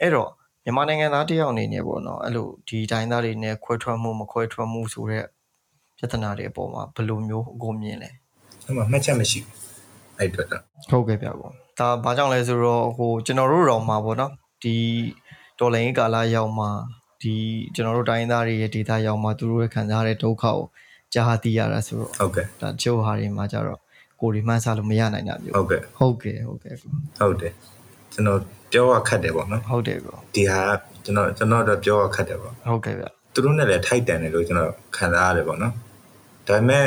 [0.00, 0.30] အဲ့တော့
[0.64, 5.24] မြန်မာနိုင်ငံသားတယောက်အနေနဲ့ပေါ့နော်အဲ့လိုဒီတိုင်းသားတွေနဲ့ခွဲထွက်မှုမခွဲထွက်မှုဆိုတဲ့
[5.98, 8.10] ပြဿနာတွေအပေါ်မှာဘယ်လိုမျိုးအကိုမြင်လဲ
[8.64, 9.54] အဲ့မှာမှတ်ချက်မရှိဘူး
[10.18, 14.74] အဲ့အတွက်တော့ဟုတ်ကဲ့ဗျပေါ့ဒါဘာကြောင့်လဲဆိုတော့ဟိုကျွန်တော်တို့တော့မှာပေါ့နော်ဒီ
[15.58, 16.70] ဒေါ်လာရင်းကာလရောက်မှာ
[17.22, 17.34] ဒီ
[17.74, 20.58] ကျွန်တော်တို့တိုင်းသားတွေရဲ့ဒေတာရောက်မှာသူတို့ရဲ့ခံစားရတဲ့ဒုက္ခကို
[21.14, 23.80] ကြားသိရတာဆိုတော့ဟုတ်ကဲ့ဒါချို့ဟာတွေမှာကြတော့
[24.20, 27.52] ကိုယ်ဒီမှန်းဆလို့မရနိုင်တာမျိုးဟုတ်ကဲ့ဟုတ်ကဲ့ဟုတ်ကဲ့ကိုဟုတ်တယ်
[28.12, 28.38] ကျွန်တော်
[28.72, 30.60] ပြောရခက်တယ်ပေါ့နော်ဟုတ်တယ်ကိုဒီဟာ
[31.04, 33.04] ကျွန်တော်ကျွန်တော်တော့ပြောရခက်တယ်ပေါ့ဟုတ်ကဲ့ဗျ
[33.34, 35.72] သူတို့နဲ့လည်းထိုက်တန်တယ်လို့ကျွန်တော်ခံစားရတယ်ပေါ့နော်
[36.48, 36.84] ဒါပေမဲ့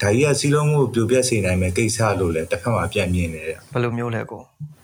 [0.00, 4.40] ဒါကြီးကစီလုံးမှုပြိုပြက်စေနိုင်မဲ့ကိစ္စလို့လည်းတစ်ဖက်မှာပြန်မြင်နေတယ်ဘယ်လိုမျိုးလဲကို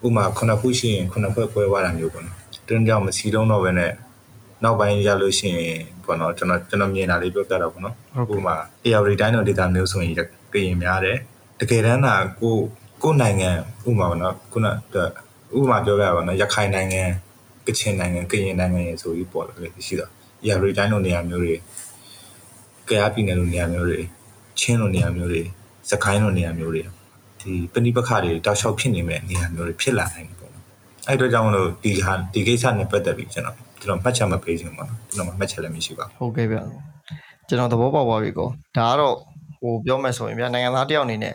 [0.07, 2.37] ဥပမာခုနှစ်ခုရှိရင်ခုနှစ်ဖွဲ့ပွဲသွားတာမျိုးပေါ့နော်
[2.69, 3.93] တွင်းကြောင့်မစီလုံးတော့ပဲနဲ့
[4.65, 7.95] နောက်ပိုင်းရလို့ရှိရင်ပေါ့နော်ကျွန်တော်ကျွန်တော်မြင်တာလေးပြောပြတော့ပေါ့နော်
[8.35, 10.21] ဥပမာ AR တိုင်းတော်ဒေတာမျိုးဆိုရင်က
[10.65, 11.19] ရင်များတယ်
[11.61, 12.09] တကယ်တမ်းက
[12.41, 12.57] ကို
[13.03, 13.51] ကိုနိုင်ငံ
[13.89, 17.03] ဥပမာပေါ့နော်ခုနဥပမာပြောပြပါတော့ရခိုင်နိုင်ငံ
[17.67, 20.11] ကချင်နိုင်ငံကရင်နိုင်ငံရေဆိုပြီးပေါ်လာတယ်ရှိတော့
[20.45, 21.55] AR တိုင်းတော်နေရာမျိုးတွေ
[22.89, 24.01] ကြရပြည်နယ်လိုနေရာမျိုးတွေ
[24.61, 25.43] ချင်းလိုနေရာမျိုးတွေ
[25.91, 26.83] စကိုင်းလိုနေရာမျိုးတွေ
[27.41, 30.65] ဒီပဏိပခတွေတောက်လျှောက်ဖြစ်နေမဲ့နေရာမျိုးတွေဖြစ်လာနိုင်တယ်ပေါ့နော်
[31.07, 36.57] အဲ့အတွက်ကြောင့်မလို့ဒီဟာဒီကိစ္စနဲ့ပတ်သက်ပြီးကျွန်တော်ကျွန်တော်မှတ်ချက်မပေးချင်ပါဘူးကျွန်တော်မှတ်ချက်လည်းမရှိပါဘူးဟုတ်ကဲ့ဗျ
[37.49, 39.15] ကျွန်တော်သဘောပေါက်ပါပြီကိုဒါကတော့
[39.61, 41.35] ဟိုပြောမယ်ဆိုရင်ဗျာနိုင်ငံသားတယောက်အနေနဲ့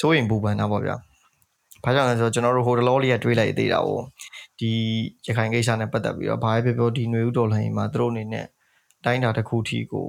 [0.00, 0.96] စိုးရင်ပူပန်တာပေါ့ဗျာ။
[1.84, 4.04] ဘာကြောင့်လဲဆိုတော့ကျွန်တော်တို့ဟိုတလောလေးကတွေးလိုက်သေးတာပေါ့။
[4.60, 4.70] ဒီ
[5.26, 8.46] ရခိုင်ကိစ္စနဲ့ပတ်သက်ပြီးတော့ဘာပဲပြောပြောဒီຫນွေဥတော်လှန်ရေးမှာသူတို့အနေနဲ့
[9.04, 10.06] တိုင်းတာတစ်ခုထိကို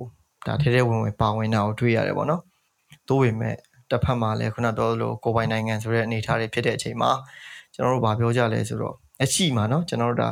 [0.47, 2.41] ဒါထဲထဲဝင်ဝင်ပါဝင်တာကိုတွေ့ရတယ်ပေါ့နော်။
[3.09, 3.55] သို့ပေမဲ့
[3.91, 7.11] တစ်ဖက်မှာလည်းခုနပြောလိုကိုပိုင်နိုင်ငံဆိုတဲ့အနေအထားတွေဖြစ်တဲ့အချိန်မှာ
[7.73, 10.29] ကျွန်တော်တို့ဘာပြောကြလဲဆိုတော့အရှိမှာနော်ကျွန်တော်တို့ဒါ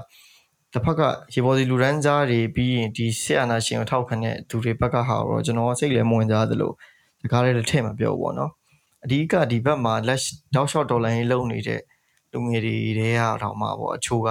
[0.73, 1.01] တစ်ဖက်က
[1.33, 6.71] ရေပေါ်စီလူရန်စားတွေပြီးရင်ဒီစစ်အာဏာရှင်ကိုထောက်ခံတဲ့သူတွေဘက်ကဟာတော့ကျွန်တော်စိတ်လည်းမဝင်စားသလို
[7.21, 8.51] ဒီကားလေးတစ်ထည့်မပြောဘူးပေါ့နော်
[9.03, 10.19] အဓိကဒီဘက်မှာလက်
[10.55, 11.81] တောက်လျှော့ဒေါ်လာရင်းလုံနေတဲ့
[12.31, 14.29] လူငယ်တွေတဲကတော့မှာပေါ့အချို့က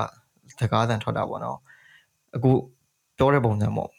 [0.60, 1.58] တကားတန်ထွက်တာပေါ့နော်
[2.36, 2.50] အခု
[3.18, 3.90] ပြောတဲ့ပုံစံပေါ့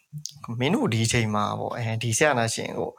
[0.60, 2.90] မင်းတို့ဒီအချိန်မှာပေါ့အဲဒီဆက်အာနာရှင်ကို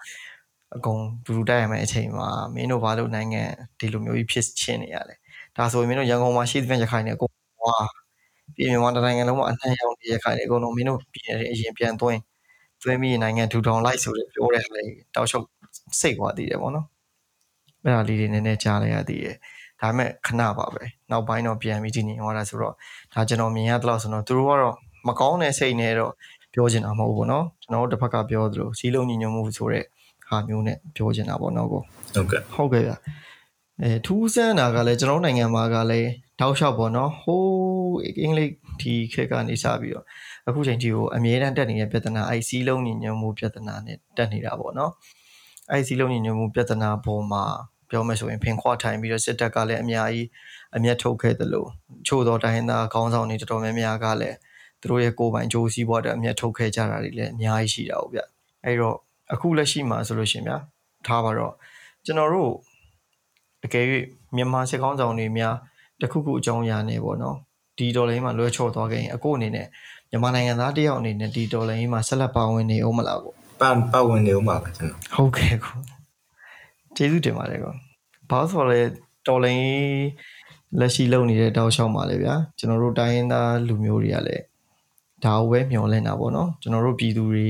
[0.76, 3.42] အကုန်ဒူဒူတိုက်ရမယ့်အချိန်မှာမင်းတို့ဘာလို့နိုင်ငံ
[3.79, 5.14] ဒီလိုမျိုးကြီးဖြစ်ချင်းနေရလဲ
[5.57, 7.33] ဒါဆိုရင်မင်းတို့ရန်ကုန်မှာရှိသမျှရခိုင်နေအကုန်
[7.64, 7.76] ဝါ
[8.57, 12.20] ပြည်မြန်မာတိုင်းနိုင်ငံလုံးမှာအနှံ့ရောက်နေရခိုင်နေအကုန်လုံးမင်းတို့ပြည်နေတဲ့အရင်ပြန်သွင်း
[12.83, 15.46] သွင်းပြီးနိုင်ငံထူထောင်လိုက်ဆိုတဲ့ပြောတဲ့ဟာလေးတောက်လျှောက်
[16.00, 16.87] စိတ်သွားတည်တယ်ပေါ့နော်
[17.85, 19.37] အဲ့ဒါလေးတွေနည်းနည်းကြားလိုက်ရသေးတယ်
[19.80, 22.74] ဒါပေမဲ့ခဏပါပဲနောက်ပိုင်းတော့ပြန်ပြီးကြည်နေသွားတာဆိုတော့
[23.14, 24.76] ဒါကျွန်တော်မြင်ရတဲ့လောက်ဆိုတော့သူတို့ကတော့
[25.09, 26.12] မကောင်းတဲ့စိတ်နဲ့တော့
[26.54, 29.85] ပြောချင်တာမဟုတ်ဘူးပေါ့နော်ကျွန်တော်တို့တစ်ဖက်ကပြောသလိုစီးလုံးညီညွတ်မှုဆိုတဲ့
[30.28, 31.83] ဟာမျိုးနဲ့ပြောချင်တာပေါ့နော်ကို
[32.14, 32.92] ဟုတ်ကဲ့ဟုတ်ကဲ့ဗျ
[33.83, 40.04] အဲထူးဆန်းတာကလည်းကျွန်တော်တို့နိုင်ငံမှာကလည်းတောက်လျှောက်ပေါ့နော်ဟိုးအင်္ဂလိပ်ဒီခေတ်ကနေစပြီးတော့
[40.48, 44.92] အခုချိန်ကြီးကိုအမြဲတမ်းတက်နေတဲ့ပြဿနာအဲစီးလုံးညီညွတ်မှုပြဿနာနဲ့တက်နေတာပေါ့နော်
[45.70, 47.44] အဲစီးလုံးညီညွတ်မှုပြဿနာပေါ်မှာ
[47.90, 50.28] ပြောမယ်ဆိုရင်ဖင်ခွာထိုင်ပြီးတော့စစ်တပ်ကလည်းအများကြီး
[50.76, 51.68] အမျက်ထုတ်ခဲ့တယ်လို့
[52.06, 54.37] ချို့တော့တိုင်းရင်းသားခေါင်းဆောင်တွေတော်တော်များများကလည်း
[54.80, 58.20] သူတို့ရဲ့ကိုယ်ပိုင်ကြိုးစည်းပွားတဲ့အမျက်ထုတ်ခဲ့ကြတာတွေလည်းအများကြီးရှိတာဟုတ်ဗျ
[58.64, 58.96] အဲ့တော့
[59.33, 60.56] အခုလက်ရှိမှာဆိုလို့ရှိရင်ဗျာ
[61.06, 61.54] ထားပါတော့
[62.04, 62.52] ကျွန်တော်တို့
[63.62, 63.85] တကယ်၍
[64.37, 65.54] မြန်မာစစ်ကောင်းဆောင်တွေများ
[66.00, 67.37] တစ်ခုခုအကြောင်းအရာနေပေါ့နော်
[67.78, 69.66] ဒီဒေါ်လာကြီးမှာလွှဲချော်သွားခဲ့ရင်အခုအနေနဲ့
[70.11, 75.77] မြန်မာနိုင်ငံသားတယောက်အနေနဲ့ဒီဒေါ်လာကြီးမှာဆက်လက်ပါဝင်နေအောင်မလားကို ပတ်ပတ်ဝင်နေဦးမှာပါကျွန်တော်ဟုတ်ကဲ့ကို
[76.96, 77.75] ကျေးဇူးတင်ပါတယ်ကို
[78.31, 78.81] ဘာလို့ဆိုတော့လဲ
[79.27, 79.64] တော်လိုင်း
[80.79, 84.44] လက်ရှိလုပ်နေတဲ့တောက်လျှောက်မှာလေဗျာကျွန်တော်တို့တိုင်းရင်းသားလူမျိုးတွေကလည်း
[85.25, 87.46] ဒါကိုပဲမျှော်လင့်တာပေါ့နော်ကျွန်တော်တို့ပြည်သူတွေ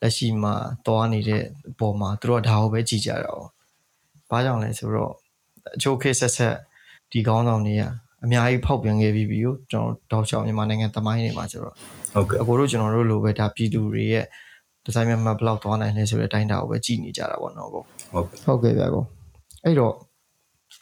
[0.00, 0.54] လက်ရှိမှာ
[0.86, 3.40] သွားနေတဲ့အပေါ်မှာသူတို့ကဒါကိုပဲကြည်ကြတာ哦
[4.30, 5.12] ဘာကြောင့်လဲဆိုတော့
[5.76, 6.56] အချို့ခေတ်ဆက်ဆက်
[7.12, 7.82] ဒီကောင်းဆောင်တွေက
[8.24, 11.74] အများကြီးဖောက်ပြန်ခဲ့ပြီးပြီကိုကျွန်တော်တောက်လျှောက်မြန်မာနိုင်ငံတမိုင်းတွေမှာဆိုတော့
[12.14, 14.26] ဟုတ်ကဲ့အကိုတို့ကျွန်တော်တို့လိုပဲဒါပြည်သူတွေရဲ့
[14.86, 19.04] ဒီဇိုင်းမြတ်ဘလောက်သွားနိုင်လဲဆိုတဲ့အတိုင်းဒါကိုပဲကြည်နေကြတာပေါ့နော်ကိုဟုတ်ကဲ့ဟုတ်ကဲ့ဗျာကို
[19.64, 19.94] အဲ့တော့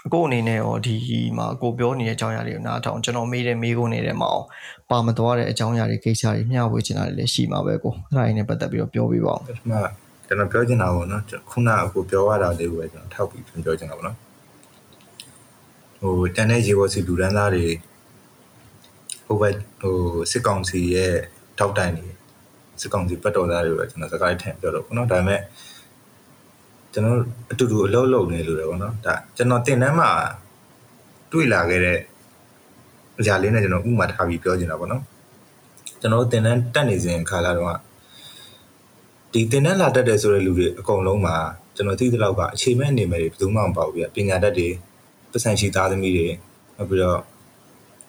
[0.06, 0.94] အကိုအနေနဲ့ရောဒီ
[1.36, 4.46] မှာအကိုပြောနေတဲ့အကြောင်းအရာတွေကိုနားထောင်ကျွန်တော်မေးတဲ့မေးခွန်းနေတဲ့မှာအောင်
[4.90, 9.72] ပါမသွားတဲ့အကြောင်းအရာတွေကိစ္စတွေမျှဝေချင်တာတွေလည်းရှိမှာပဲကိုအဲ့ဒါရင်းနဲ့ပတ်သက်ပြီးတော့ပြောပြပါအောင်ပထမ
[10.26, 14.16] ကျွန်တော်ပြောချင်တာပေါ့နော်ခုနအခုပြောရတာလေးကိုပဲကျွန်တော်ထောက်ပြီးပြောချင်တာပေါ့နော်
[16.00, 17.66] ဟိုတန်တဲ့ရေဘော်စီလူရန်သားတွေ
[19.26, 19.96] ဟိုဘက်ဟို
[20.30, 21.14] စစ်ကောင်စီရဲ့
[21.58, 22.08] ထောက်တိုင်တွေ
[22.80, 25.40] စစ်ကောင်စီပတ်တော်သားတွေပဲကျွန်တော်စကားထည့်ပြောတော့ပေါ့နော်ဒါပေမဲ့
[26.92, 27.18] ကျွန်တော်
[27.50, 30.10] အတူတူအလုပ်လုပ်နေလို့တယ်ပေါ့နော်ဒါကျွန်တော်တင်တန်းမှာ
[31.32, 31.98] တွေ့လာခဲ့တဲ့
[33.20, 35.02] အရာလေးနဲ့ကျွန်တော်ဥပမာထားပြီးပြောချင်တာပေါ့နော်
[36.00, 37.78] ကျွန်တော်တင်တန်းတက်နေစဉ်ခါလာတော့
[39.32, 41.36] ဒီတင်တန်းလာတက်တယ်ဆိုတဲ့လူတွေအကုန်လုံးမှာ
[41.76, 44.68] ကျွန်တော်သိသလောက်ကအချိန်မဲ့နေမယ်တွေဘယ်သူမှမပေါ့ဘူးပြပညာတတ်တွေ
[45.32, 46.26] ပတ်စံရှိသားသမီးတွေ
[46.76, 47.20] နောက်ပြီးတော့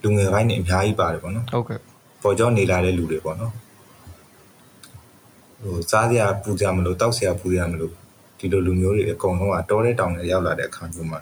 [0.04, 1.80] လူငယ်ပိုင်းတွေအများကြီးပါတယ်ပေါ့နော်ဟုတ်ကဲ့
[2.24, 3.52] ပေါ်ကျော်နေလာတဲ့လူတွေပေါ့နော်
[5.66, 7.94] ဟဟိုစားစရာပူစရာမလို့တောက်စရာပူစရာမလို့
[8.38, 11.20] ဒီလိုလူမျိုးတွေအကုန်လုံးကတောတဲ့တောင်တွေရောက်လာတဲ့အခါမျိုးမှာ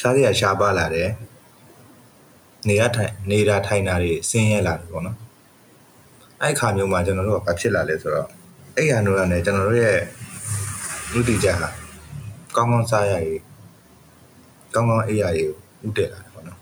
[0.00, 1.08] စားစရာရှားပါလာတယ်
[2.68, 5.16] နေရထိုင်နေတာထိုင်တာတွေဆင်းရဲလာတယ်ပေါ့နော်
[6.42, 8.28] အဲ့ခါမျိုးမှာကျွန်တော်တို့ကဘာဖြစ်လာလဲဆိုတော့
[8.76, 9.98] အဲ့ရနိုးရနဲ့ကျွန်တော်တို့ရဲ့
[11.12, 11.68] လူတီကြဟာ
[12.56, 13.40] ကောင်းကောင်းစားရည်
[14.74, 15.50] ကောင်းကောင်းအေးရည်
[15.86, 16.58] ဥတည်လာတယ်ပေါ့နော်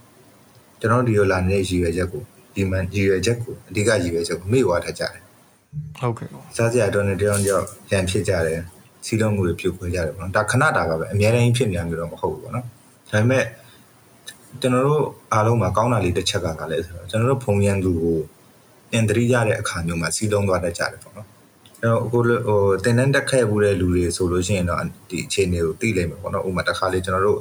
[0.81, 2.23] ကျွန်တော်ဒီလိုလာနေတဲ့ရည်ရွယ်ချက်ကို
[2.55, 5.24] ဒီမှန်ရည်ရွယ်ချက်ကိုအဓိကရည်ရွယ်ချက်ကိုမေ့ဝါထားကြတယ်
[5.99, 8.61] ဟုတ်ကဲ့ပေါ့စားစရာတော့နေတယောက်တယောက်ရန်ဖြစ်ကြတယ်
[9.07, 12.65] စီလုံးမှုတွေပြုတ်ခွဲကြတယ်ပေါ့နော်ဒါခဏတာပါပဲအများတိုင်းဖြစ်နေရမျိုးတော့မဟုတ်ဘူးပေါ့နော်
[13.11, 13.45] ဒါပေမဲ့
[14.61, 18.19] ကျွန်တော်တို့အားလုံးမှာကောင်းတာလေးတစ်ချက်ကကလည်းဆိုတော့ကျွန်တော်တို့ဖုံရန်သူကို
[18.91, 21.29] ပြန်တတိရတဲ့အခါမျိုးမှာစီလုံးသွားတတ်ကြတယ်ပေါ့နော်
[21.81, 22.19] အဲ့တော့အခု
[22.49, 27.41] ဟိုတင်တန်းတက်ခဲ့ဘူးတဲ့လူတွေဆိုလို့ရှိရင်တော့ဒီအခြေအနေကိုသိလိမ့်မယ်ပေါ့နော်ဥပမာတစ်ခါလေးကျွန်တော်တို့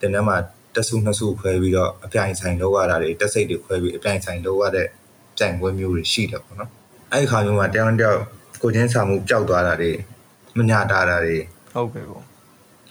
[0.00, 0.36] တင်တန်းမှာ
[0.74, 4.86] တက်စုနှစ်စုခွဲပြီးတော့အပြိုင်ဆိုင်လောက်ရတာတွေတက်စိတ်တွေခွဲပြီးအပြိုင်ဆိုင်လောက်ရတဲ့
[5.36, 6.70] ပြိုင်ပွဲမျိုးတွေရှိတယ်ပေါ့နော်
[7.12, 8.22] အဲ့ဒီခါမျိုးမှာတယောက်တစ်ယောက်
[8.62, 9.90] ကိုချင်းစာမှုပျောက်သွားတာတွေ
[10.58, 11.36] မညာတာတာတွေ
[11.72, 12.22] ဟုတ်ကဲ့ပေါ့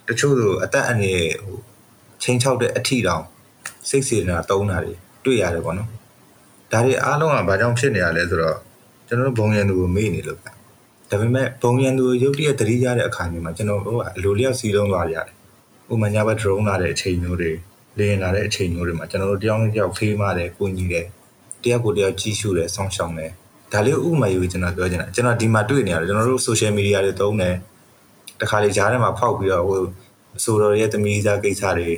[0.08, 1.58] တချို့ဆိုအသက်အန္တရာယ်ဟို
[2.24, 3.24] ချင်းချောက်တဲ့အထီတောင်
[3.90, 4.94] စိတ်စေနာတုံးတာတွေ
[5.26, 5.90] တွေ့ရတယ်ပေါ့နော်
[6.72, 8.58] ဒါတွေအားလုံးကဘာကြောင့်ဖြစ်နေရလဲဆိုတော့
[9.08, 10.50] ကျွန်တော်တို့ဘုံရန်သူကိုမေ့နေလို့ပဲ
[11.10, 15.36] ဒါပေမဲ့ဘုံရန်သူကိုရုပ်တရက်သတိရတဲ့အခါမျိုးမှာကျွန်တော်တို့ကအလိုလျောက်စီးလုံးသွားရတယ်
[15.92, 17.52] ဥပမာညာဘက် drone လာတဲ့အချိန်မျိုးတွေ
[17.98, 21.06] လေရင်လာတဲ့အချိန်မျိုးတွေမှာကျွန်တော်တို့တယောက်နဲ့တယောက်ဖေးမတယ်ကိုညီတယ်
[21.64, 23.32] တယောက်ကိုတယောက်ကြီးရှုတယ်ဆောင်းရှောင်းတယ်
[23.74, 27.56] ဒါလေးဥပမာယူကျွန်တော်ပြောချင်တာကျွန်တော်ဒီမှာတွေ့နေရတယ်ကျွန်တော်တို့ social media တွေသုံးတယ်
[28.42, 29.80] တခါလေကြားထဲမှာဖောက်ပြီးတော့ဟို
[30.38, 31.90] အဆိုတော်ရဲ့သမီးစားကိစ္စတွေ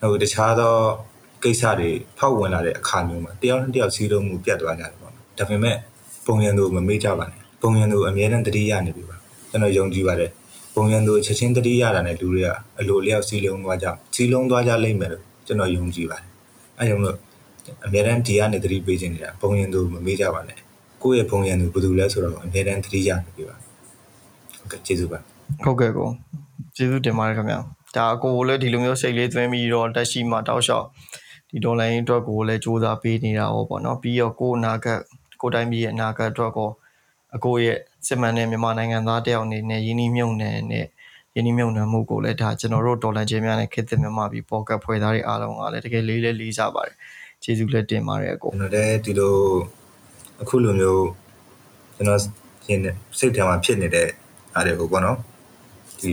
[0.00, 0.74] ဟိုတခြားသော
[1.42, 5.76] ကိစ္စတွေဖောက်ဝင်လာတဲ့အခါမျိုးမှာတယောက်နဲ့တယောက်စီးလုံးမှုပြတ်သွားကြတယ်ပေါ့နော်ဒါပေမဲ့
[6.26, 9.16] ပုံရံသူမမေ့ကြပါနဲ့ပုံရံသူအမြဲတမ်းတတိယနေပြီပါ
[9.50, 10.30] ကျွန်တော်ယုံကြည်ပါတယ်
[10.74, 12.48] ပုံရံသူချက်ချင်းတတိယတာနဲ့လူတွေက
[12.80, 16.28] အလိုလျောက်စီးလုံးသွားကြစီးလုံးသွားကြလိမ့်မယ်လို့ကျွန်တော်ယုံကြည်ပါတယ်
[16.78, 17.16] အဲကြောင့်မို့
[17.86, 20.58] အမြဲတမ်းဒီကနေတတိပေးခြင်းနေတာပုံရံသူမမေ့ကြပါနဲ့
[21.02, 23.56] ကိုယ့်ရဲ့ဘုံရန်သူဘယ်သူလဲဆိုတော့အများတန်းသတိရနေပြီပါ
[24.58, 25.18] ဟုတ်ကဲ့ကျေးဇူးပါ
[25.64, 26.08] ဟုတ်ကဲ့ကို
[26.76, 27.58] ကျေးဇူးတင်ပါတယ်ခင်ဗျာ
[27.96, 30.86] ဒါအကိုကိုလည်းဒီလိုမျိုးစိတ်လေးသွင်းပြီးတော့တက်ရှိမှတောက်လျှောက်
[31.50, 34.98] ဒီဒေါ်လာရင်းအတွက်ကိုလည်းစူးစမ်းပေးနေတာဟောပေါ့နော်ပြီးတော့ကိုယ်အနာဂတ်
[35.40, 36.70] ကိုယ်တိုင်းပြည်ရဲ့အနာဂတ်အတွက်ကို
[37.36, 40.86] အကိုရဲ့စစ်မှန်တဲ့မြန်မာနိုင်ငံသားတယောက်အနေနဲ့ယင်းနှိမြုံနယ်နဲ့
[41.34, 46.96] ယင်းနှိမြုံနယ်မှုကိုလည်းဒါကျွန်တော်တို့ဒေါ်လာချင်းများနဲ့ခေတ်သစ်မြန်မာပြည်ပေါ်ကတ်ဖွဲ့သားတွေအားလုံးကလည်းတကယ်လေးလေးလေးစားပါတယ်
[47.42, 49.36] ကျေးဇူးလည်းတင်ပါတယ်အကိုကျွန်တော်လည်းဒီလို
[50.42, 51.06] အခုလိုမျိုး
[51.96, 52.20] ကျွန်တော်
[52.68, 52.80] ရင်
[53.18, 54.08] စိတ်ထဲမှာဖြစ်နေတဲ့
[54.54, 55.18] အားတွေကိုပေါ့နော်
[56.00, 56.10] ဒီ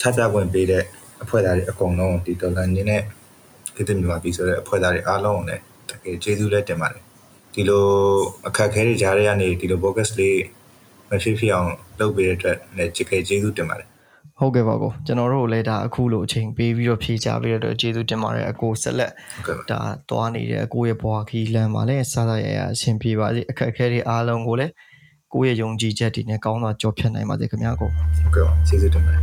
[0.00, 0.84] ချပြဝင်ပေးတဲ့
[1.22, 3.02] အဖွဲ့သားတွေအကုန်လုံးဒီဒေါ်လာနေနဲ့
[3.74, 7.02] ခေတ္တမြန်မာပြည်ဆိုတဲ့အဖွဲ့သားတွေအားလုံးကိုလည်းတကယ်ကျေးဇူးလည်းတင်ပါတယ်
[7.54, 7.86] ဒီလို
[8.46, 10.38] အခက်အခဲတွေကြားထဲကနေဒီလို focus လေး
[11.08, 13.88] မဖြစ်ဖြစ်အောင်လုပ်ပေးတဲ့အတွက်လည်းကျေးဇူးတင်ပါတယ်
[14.44, 24.72] ဟုတ်ကဲ့ပါကိုကျွန်တော်တို့လည်းဒါအခုလိုအချိန်ပေးပြီးတော့ဖြေချပေးရတဲ့ကျေးဇူးတင်ပါတယ်အကိုဆက်လက်ဟုတ်ကဲ့ပါဒါသွားနေတဲ့အကိုရဲ့ဘဝခီးလမ်းမှာလည်းစသရရအဆင်ပြေပါစေအခက်အခဲတွေအားလုံးကိုလည်း
[25.32, 29.20] ကိုယ့်ရဲ့ယုံကြည်ချက်တွေနဲ့ကောင်းစွာကြော်ဖြတ်နိုင်ပါစေခင်ဗျာကိုဟုတ်ကဲ့ပါကျေးဇူးတင်ပါတယ်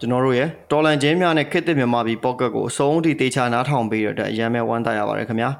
[0.00, 5.50] ကျွန်တော်တို့ရဲ့တော်လန်ချင်းများနဲ့ခစ်တစ်မြန်မာပြည်ပေါ့ကတ်ကိုအဆုံးထိတေချာနားထောင်ပေးရတဲ့အရန်မဲ့ဝမ်းသာရပါတယ်ခင်ဗျာ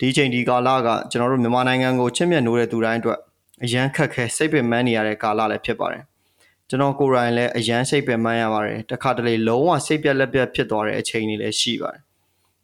[0.00, 3.18] ဒီချိန်ဒီကာလကကျွန်တော်တို့မြန်မာနိုင်ငံကိုချစ်မြတ်နိုးတဲ့သူတိုင်းအတွက်
[3.64, 6.02] အရန်ခက်ခဲစိတ်ပင်ပန်းနေရတဲ့ကာလလည်းဖြစ်ပါတယ်
[6.68, 12.02] ကျွန်တော်ကိုယ်တိုင်လည်းအရန်စိတ်ပင်ပန်းရပါတယ်တခါတလေလုံးဝစိတ်ပြက်လက်ပြက်ဖြစ်သွားတဲ့အချိန်တွေလည်းရှိပါတယ်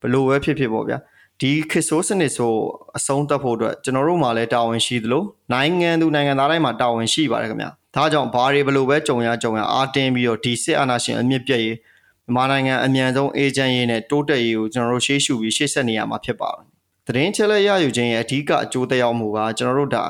[0.01, 0.99] ဘလို့ပဲဖြစ်ဖြစ်ပေါ့ဗျာ
[1.41, 2.53] ဒီခစ်ဆိုးစနစ်ဆို
[2.97, 5.23] အဆုံးသတ်ဖို့အတွက်ကျွန်တော်တို့မှာလည်းတာဝန်ရှိသလို
[5.53, 11.77] နိုင်ငံသူနိုင်ငံသားတိုင်းမှာတာဝန်ရှိပါတယ်ခင်ဗျာဒါကြောင့်ဘာတွေဘလို့ပဲကြုံရကြုံရအားတင်းပြီးတော့ဒီစစ်အာဏာရှင်အမြင့်ပြည့်ရေး
[12.25, 16.67] မြန်မာနိုင်ငံအမြန်ဆုံးအေဂျင့်ရေးနဲ့တိုးတက်ရေးကိုကျွန်တော်တို့ရှေ့ရှုပြီးရှေ့ဆက်နေရမှာဖြစ်ပါတယ်
[17.07, 20.05] သတင်းချက်လက်ရယူခြင်းရဲ့အဓိကအကျိုးသက်ရောက်မှုကကျွန်တော်တို့ဒါ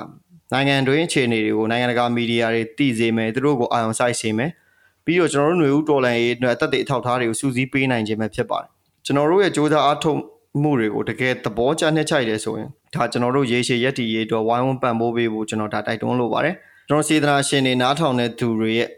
[0.54, 4.52] နိုင်ငံတွင်းအခြေအနေတွေကိုနိုင်ငံတကာမီဒီယာတွေသိစေမယ်သူတို့ကိုအာရုံစိုက်စေမယ်
[5.06, 8.70] ပြီးတော့ကျွန်တော်တို့ຫນွေဦးတော်လှန်ရေးအတွက်အသက်တွေအထောက်အထားတွေကိုစူးစီးပေးနိုင်ခြင်းပဲဖြစ်ပါတယ်
[9.06, 10.20] ကျွန်တော်တို့ရဲ့စ조사အားထုတ်
[10.62, 16.56] မှုတွေကိုတကယ်သဘောကျနှစ်ချိုက်တယ်ဆိုရင်ဒါကျွန်တော်တို့ရေရှည်ရက်တည်ရေးအတွက်ဝိုင်းဝန်းပံ့ပိုးပေးဖို့ကျွန်တော်ဒါတိုက်တွန်းလိုပါတယ်
[16.88, 18.90] ကျွန်တော်စေတနာရှင်တွေနားထောင်တဲ့သူတွေရဲ့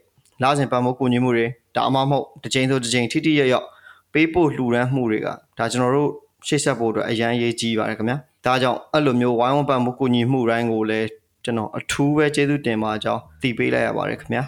[0.43, 1.45] လာစဉ်ပံ့ပိုးကူညီမှုတွေ
[1.75, 3.67] ဒါအမှမဟုတ်တစ်ချိန်ဆိုတစ်ချိန်ထိထိရရောက်
[4.13, 5.27] ပေးဖို့လှူဒန်းမှုတွေက
[5.57, 6.09] ဒါကျွန်တော်တို့
[6.47, 11.07] ရှေ့ဆက်ဖို့အတွက်အရန်ရေးကြီးပါတယ်ခင်ဗျာဒါကြောင့်အဲ့လိုမျိုးဝိုင်းဝန်းပံ့ပိုးကူညီမှုတိုင်းကိုလည်း
[11.48, 14.42] ကျွန်တော်အထူးပဲကျေးဇူးတင်ပါကြောင်းသိပေးလိုက်ရပါတယ်ခင်ဗျာ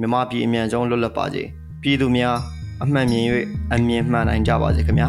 [0.00, 1.42] မြမပြည်အမြန်ဆုံးလွတ်လပ်ပါစေ
[1.82, 2.36] ပြည်သူများ
[2.82, 3.24] အမှန်မြင်၍
[3.72, 5.08] အမြင်မှန်နိုင်ကြပါစေခင်ဗျာ